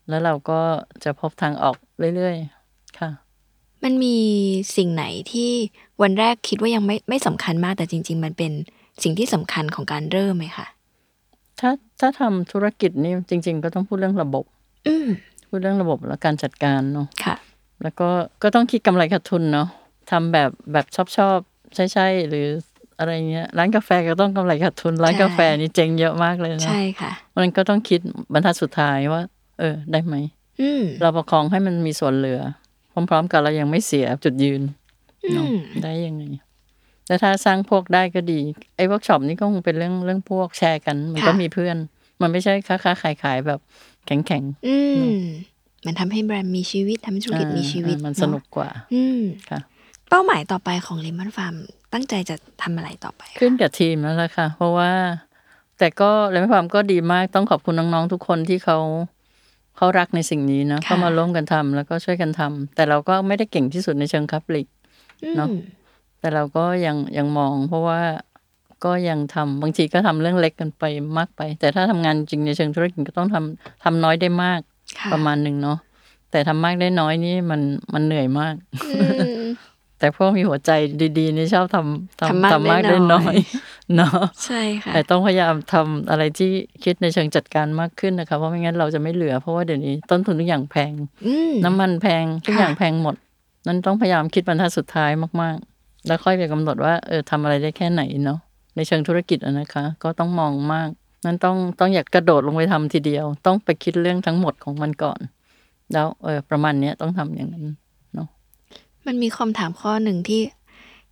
[0.10, 0.62] แล้วเราก็
[1.04, 1.76] จะพบทางออก
[2.16, 3.10] เรื่อยๆ ค่ะ
[3.84, 4.18] มันมี
[4.78, 5.52] สิ่งไหนที่
[6.02, 8.52] วันแรกคิดว่ายังไม่ไม่สำคัญมากแต่จริง ๆ มันเป็น
[9.04, 10.66] สิ่งที่สำคัญของการเริ่มไหมคะ
[11.60, 14.45] ถ้าถ้าทำธุรกิจนี่จริง ๆ ก็ต้องพูดเรื่องระบบ
[14.88, 15.08] อืม
[15.50, 17.36] พูดเรื่องระบบและการจัดการเนาะค่ะ
[17.84, 18.10] แล้วก็
[18.43, 19.68] ก็ต้องคิดกำไรขาดทุนเนาะ
[20.12, 21.38] ทำแบบแบบชอบชอบ
[21.76, 22.47] ใช่ใช่ๆหรือ
[23.00, 28.00] อะไรเงี้ยร้านกาแฟก็ต้องกำไรขาดทุน ร้านใช่กาแฟนี่เจ๊งเยอะมากเลยนะใช่ค่ะมันก็ต้องคิด
[28.34, 29.22] บรรทัดสุดท้ายว่า
[29.60, 30.16] เออ ได้ไหม
[30.62, 32.39] อืมเราประคองให้มันมีส่วนเหลือ
[33.10, 34.62] พร้อม ๆ กันเรายังไม่เสียจุดยืน
[35.26, 36.24] เนาะอืมได้ยังไง
[37.10, 38.39] แต่ถ้าสร้างพวกได้ก็ดี
[38.76, 41.78] ไอ้เวิร์กช็อปนี่ก็คงเป็นเรื่องเรื่องพวกแชร์กัน มันก็มีเพื่อน
[42.22, 43.60] มันไม่ใช่ค้าค้าขายขายๆแบบ
[44.05, 44.76] แข็งแข็งๆอื
[45.16, 45.18] ม
[45.86, 49.60] มันทำให้แบรนด์มีชีวิตทำให้ธุรกิจมีชีวิตอ่ามันเอะสนุกกว่า อืมค่ะ
[50.10, 51.56] เป้าหมายต่อไปของ Lemon Farm
[51.93, 54.91] ตั้งใจจะทำอะไรต่อไปคะขึ้นกับทีมแล้วล่ะค่ะ เพราะว่า
[55.80, 58.78] แต่ก็เลยไม่ความก็ดีมากต้องขอบคุณน้องๆทุกคนที่เขา
[59.78, 64.68] เขารักในสิ่งนี้นะเข้ามาร่วมกันทำแล้วก็ช่วยกันทำแต่เราก็ไม่ได้เก่งที่สุดในเชิงคับลิก
[65.38, 65.60] เนอะอืม
[66.20, 68.00] แต่เราก็ยังยังมอง เพราะว่า
[68.86, 70.84] ก็ยังทำบางทีก็ทำเรื่องเล็กกันไป
[71.18, 74.60] มากไป แต่ถ้าทำงานจริงในเชิงธุรกิจก็ต้องทำทำน้อยได้มาก
[75.00, 75.78] ค่ะประมาณหนึ่งเนาะ
[76.32, 77.62] แต่ทำมากได้น้อยนี่มัน
[77.94, 78.56] มันเหนื่อยมาก
[78.96, 79.00] อื
[79.42, 79.48] ม
[80.00, 80.72] แต่พวกมีหัวใจ
[81.18, 83.38] ดีๆนี่ชอบทำทำมากทำมากได้ได้น้น้ออยย
[83.96, 86.52] เนาะใช่ค่ะแต่ต้องพยายามทำอะไรที่
[86.84, 90.94] คิดในเชิงจัดการมากขึ้นนะคะเพราะไม่งั้นเราจะไม่เหลือ เพราะว่าเดี๋ยวนี้ต้นทุนทุกอย่างแพง
[91.26, 93.16] อืมน้ำมันแพงทุกค่ะอย่างแพงหมด
[93.68, 95.12] นั้นต้องพยายามคิดบรรทัดสุดท้าย
[95.42, 95.69] มาก ๆ
[96.08, 98.39] แล้วค่อยไปกำหนดว่าเออทำอะไรได้แค่ไหนเนาะ
[98.76, 100.89] ในเชิงธุรกิจนะคะ ก็ต้องมองมาก
[101.26, 105.20] นั้นต้องต้องอยากกระโดดลงไปทำทีเดียว ต้องไปคิดเรื่องทั้งหมดของมันก่อน
[105.93, 107.66] แล้วเออประมาณเนี้ยต้องทำอย่างนั้น
[108.14, 108.28] เนาะ
[109.08, 110.41] มันมีคำถามข้อหนึ่งที่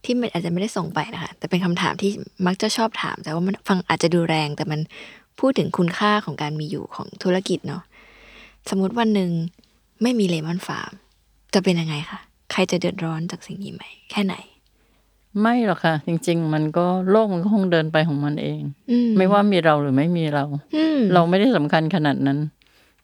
[0.03, 2.11] ที่มันอาจจะไม่ได้ส่งไปนะคะแต่เป็นคำถามที่
[2.45, 4.79] มักจะชอบถาม แต่ว่ามันฟังอาจจะดูแรง แต่มัน
[5.39, 7.83] พูดถึงคุณค่าของการมีอยู่ของธุรกิจเนาะ
[8.69, 9.31] สมมติวันหนึ่ง
[10.01, 10.91] ไม่มีเลมอนฟาร์ม
[11.53, 12.19] จะเป็นยังไงคะ
[12.51, 14.35] ใครจะเดือดร้อนจากสิ่งนี้ไหมแค่ไหน
[15.41, 18.61] ไม่หรอกค่ะ จริง ๆ มันก็โลกมันก็คงเดินไปของมันเอง
[18.91, 22.39] อืไม่ว่ามีเราหรือไม่มีเรา อืมเราไม่ได้สำคัญขนาดนั้น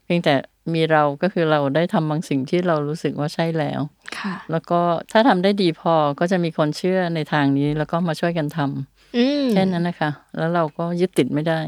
[0.06, 0.34] เพียงแต่
[0.74, 3.80] มีเราก็คือเราได้ทำบางสิ่งที่เรารู้สึกว่าใช่แล้ว
[4.20, 4.80] ค่ะ แล้วก็
[5.12, 11.62] ถ้าทำได้ดีพอก็จะมีคนเชื่อในทางนี้ แล้วก็มาช่วยกันทำอืมแค่นั้นนะคะ แล้วเราก็ยึดติดไม่ได้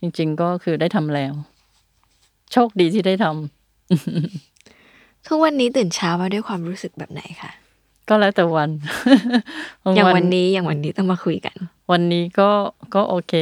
[0.00, 1.32] จริง ๆ ก็คือได้ทำแล้ว
[2.52, 7.50] โชคดีที่ได้ทำ ทุกวันนี้ตื่นเช้ามาด้วยความรู้สึกแบบไหนคะ
[8.08, 8.70] ก็แล้วแต่วัน
[9.84, 11.56] บอย่างวันนี้อย่างวันนี้ต้องมาคุยกัน
[11.92, 12.50] วันนี้ก็
[12.94, 13.34] ก็โอเค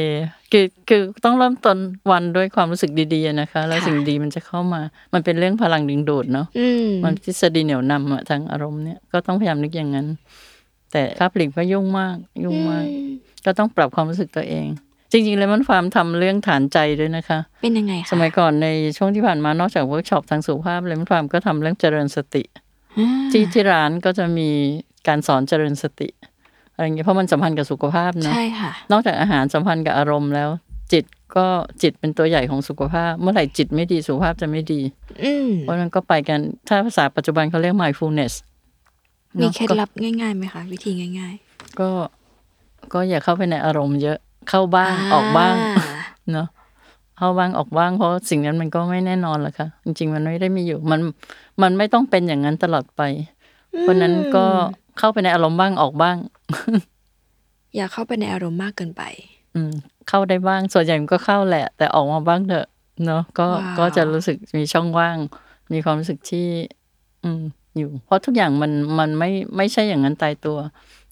[0.51, 1.77] คือคือต้องเริ่มต้น
[2.11, 4.81] วันด้วยความรู้สึกดีๆนะคะ แล้วค่ะสิ่งดีมันจะเข้ามา
[5.13, 10.07] มันเป็นเรื่องพลังดึงดูดเนาะอืมมันทฤษฎีเหนี่ยวนำอะทางอารมณ์เนี่ยก็ต้องพยายามนึกอย่างนั้น
[10.91, 12.85] แต่ความจริงก็ยุ่งมาก ยุ่งมาก
[13.45, 14.67] ก็ต้องปรับความรู้สึกตัวเอง
[15.11, 22.66] จริงๆ Lemon Farm ทำเรื่องฐานใจด้วยนะคะ เป็นยังไงคะสมัยก่อนในช่วงที่ผ่านมานอกจากเวิร์กช็อปทางสุขภาพ Lemon Farm ก็ทำเรื่องเจริญสติอ่า
[23.31, 24.49] ที่ที่ร้านก็จะมี
[25.07, 26.09] การสอนเจริญสติ
[26.73, 30.49] อะไรอย่างเงี้ยเพราะมันสัมพันธ์กับสุขภาพเนอะใช่ค่ะ นอกจากอาหารสัมพันธ์กับอารมณ์แล้ว
[30.93, 31.45] จิตก็
[31.81, 34.81] จิตเป็นตัวใหญ่ของสุขภาพ เมื่อไหร่จิตไม่ดีสุขภาพจะไม่ดี
[35.23, 38.33] อืมเพราะฉะนั้นก็ไปกันถ้าภาษาปัจจุบันเขาเรียก mindfulness
[39.37, 41.33] มีนอะเคล็ดก็ลับง่ายๆไหมคะวิธีง่าย
[41.79, 41.89] ก็
[42.93, 44.17] ก็อย่าเข้าไปในอารมณ์เยอะ
[44.49, 45.83] เข้าบ้างๆออกบ้างอ่
[46.31, 46.47] เนาะ
[47.17, 50.99] เข้าบ้างออกบ้างเพราะสิ่งนั้นมันก็ไม่แน่นอนหรอกค่ะจริง ๆ มันไม่ได้มีอยู่มัน
[51.61, 53.01] มันไม่ต้องเป็นอย่างนั้นตลอดไป
[53.79, 54.45] เพราะฉะนั้นก็
[54.97, 56.17] เข้าไปในอารมณ์บ้างออกบ้าง
[57.75, 59.03] อย่าเข้าไปในอารมณ์มากเกินไป
[59.55, 59.71] อืม
[60.07, 62.67] เข้าได้บ้างส่วนใหญ่มันก็เข้าแหละ แต่ออกมาบ้างเถอะ
[63.05, 65.17] เนาะก็ว้าวก็จะรู้สึกมีช่องว่าง
[65.73, 66.47] มีความรู้สึกที่
[67.23, 67.41] อืม
[67.77, 70.57] อยู่ เพราะทุกอย่างมันมันไม่ไม่ใช่อย่างนั้นตายตัว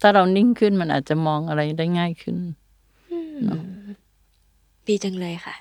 [0.01, 2.37] ถ้าเรานิ่งขึ้นมันอาจจะมองอะไรได้ง่ายขึ้น
[4.87, 5.55] ดีจังเลยค่ะ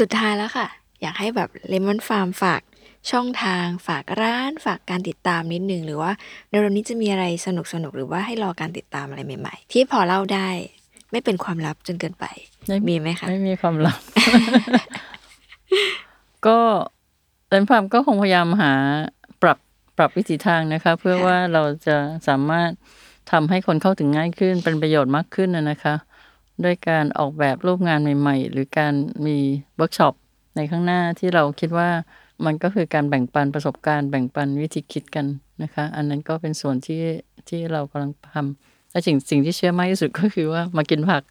[0.00, 0.66] สุดท้ายแล้วค่ะ
[1.02, 2.62] อยากให้แบบเลมอนฟาร์มฝาก
[3.10, 6.12] ช่องทางฝากร้านฝากการติดตามนิดนึง หรือว่า
[6.50, 10.48] ในวันนี้จะมีอะไรสนุกสนุกๆหรือว่าให้รอการติดตามอะไรใหม่ ๆ ที่พอเล่าได้
[11.10, 12.24] ไม่เป็นความลับจนเกินไป
[12.88, 14.00] มีไหมคะไม่มีความลับ
[16.46, 16.58] ก็
[17.48, 18.72] เป็นความก็คงพยายามหา
[19.42, 19.58] ปรับ
[19.96, 21.96] ปรับวิถีทางนะคะ เพื่อค่ะว่าเราจะ
[22.28, 22.70] สามารถ
[23.30, 25.94] ทำให้คนเข้าถึงง่ายขึ้นเป็นประโยชน์มากขึ้นนะนะคะ
[26.64, 28.94] ด้วยการออกแบบรูปงานใหม่ ๆ หรือการ
[29.26, 29.38] มี
[29.76, 30.14] เวิร์กช็อป
[30.56, 31.90] ในข้างหน้าที่เราคิดว่า
[32.46, 35.26] มันก็คือการแบ่งปันประสบการณ์แบ่งปันวิธีคิดกัน
[35.62, 37.02] นะคะ อันนั้นก็เป็นส่วนที่
[37.48, 41.22] ที่เรากำลังทำและสิ่งสิ่งที่เชื่อมากที่สุดก็คือว่ามากินผัก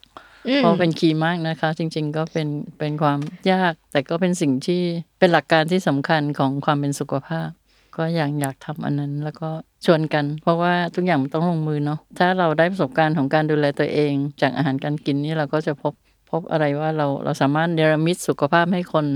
[0.48, 2.48] อืมเพราะเป็น key มากนะคะ จริง ๆ ก็เป็น
[2.78, 3.18] เป็นความ
[3.52, 4.82] ยาก แต่ก็เป็นสิ่งที่
[5.18, 7.48] เป็นหลักการที่สำคัญของความเป็นสุขภาพ
[7.96, 9.48] ก็อยากอยากทำอันนั้นแล้วก็
[9.84, 15.92] ชวนกัน เพราะว่าทุกอย่างมันต้องลงมือเนาะถ้าเราได้ประสบการณ์ของการดูแลตัวเอง จากอาหารการกินนี่เราก็จะพบ
[16.30, 19.06] พบอะไรว่าเราเราสามารถเนรมิตสุขภาพให้คน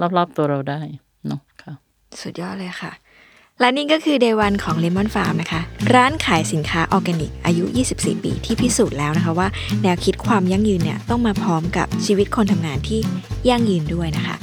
[0.00, 0.80] รอบๆตัวเราได้
[1.26, 1.72] เนาะค่ะ
[2.20, 2.92] สุดยอดเลยค่ะ
[3.60, 5.60] และนี่ก็คือ Day One ของ Lemon Farm นะคะ
[5.94, 9.48] ร้านขายสินค้าออร์แกนิก อายุ 24 ปีที่พิสูจน์แล้วนะคะว่า
[9.82, 13.00] แนวคิดความยั่งยืนเนี่ยต้องมาพร้อมกับชีวิตคนทำงานที่
[13.48, 14.36] ยั่งยืนด้วยนะคะ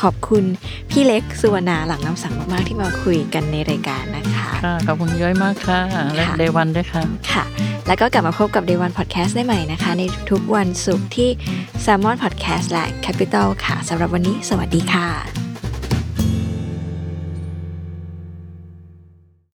[0.00, 0.44] ขอบคุณ
[0.90, 5.80] พี่เล็กสุวรรณาหลั่งน้ำสังข์มาก ๆ ที่มาคุยกันในรายการนะคะค่ะขอบคุณย้อยมากค่ะ
[6.14, 7.02] และค่ะเดวันด้วยค่ะ
[7.32, 7.44] ค่ะ
[7.86, 11.30] แล้วก็กลับมาพบกับ Day One Podcast ได้ใหม่นะคะ ในทุกๆวันศุกร์ที่
[11.84, 15.08] Salmon Podcast และ Capital ค่ะสำหรับวันนี้ สวัสดีค่ะ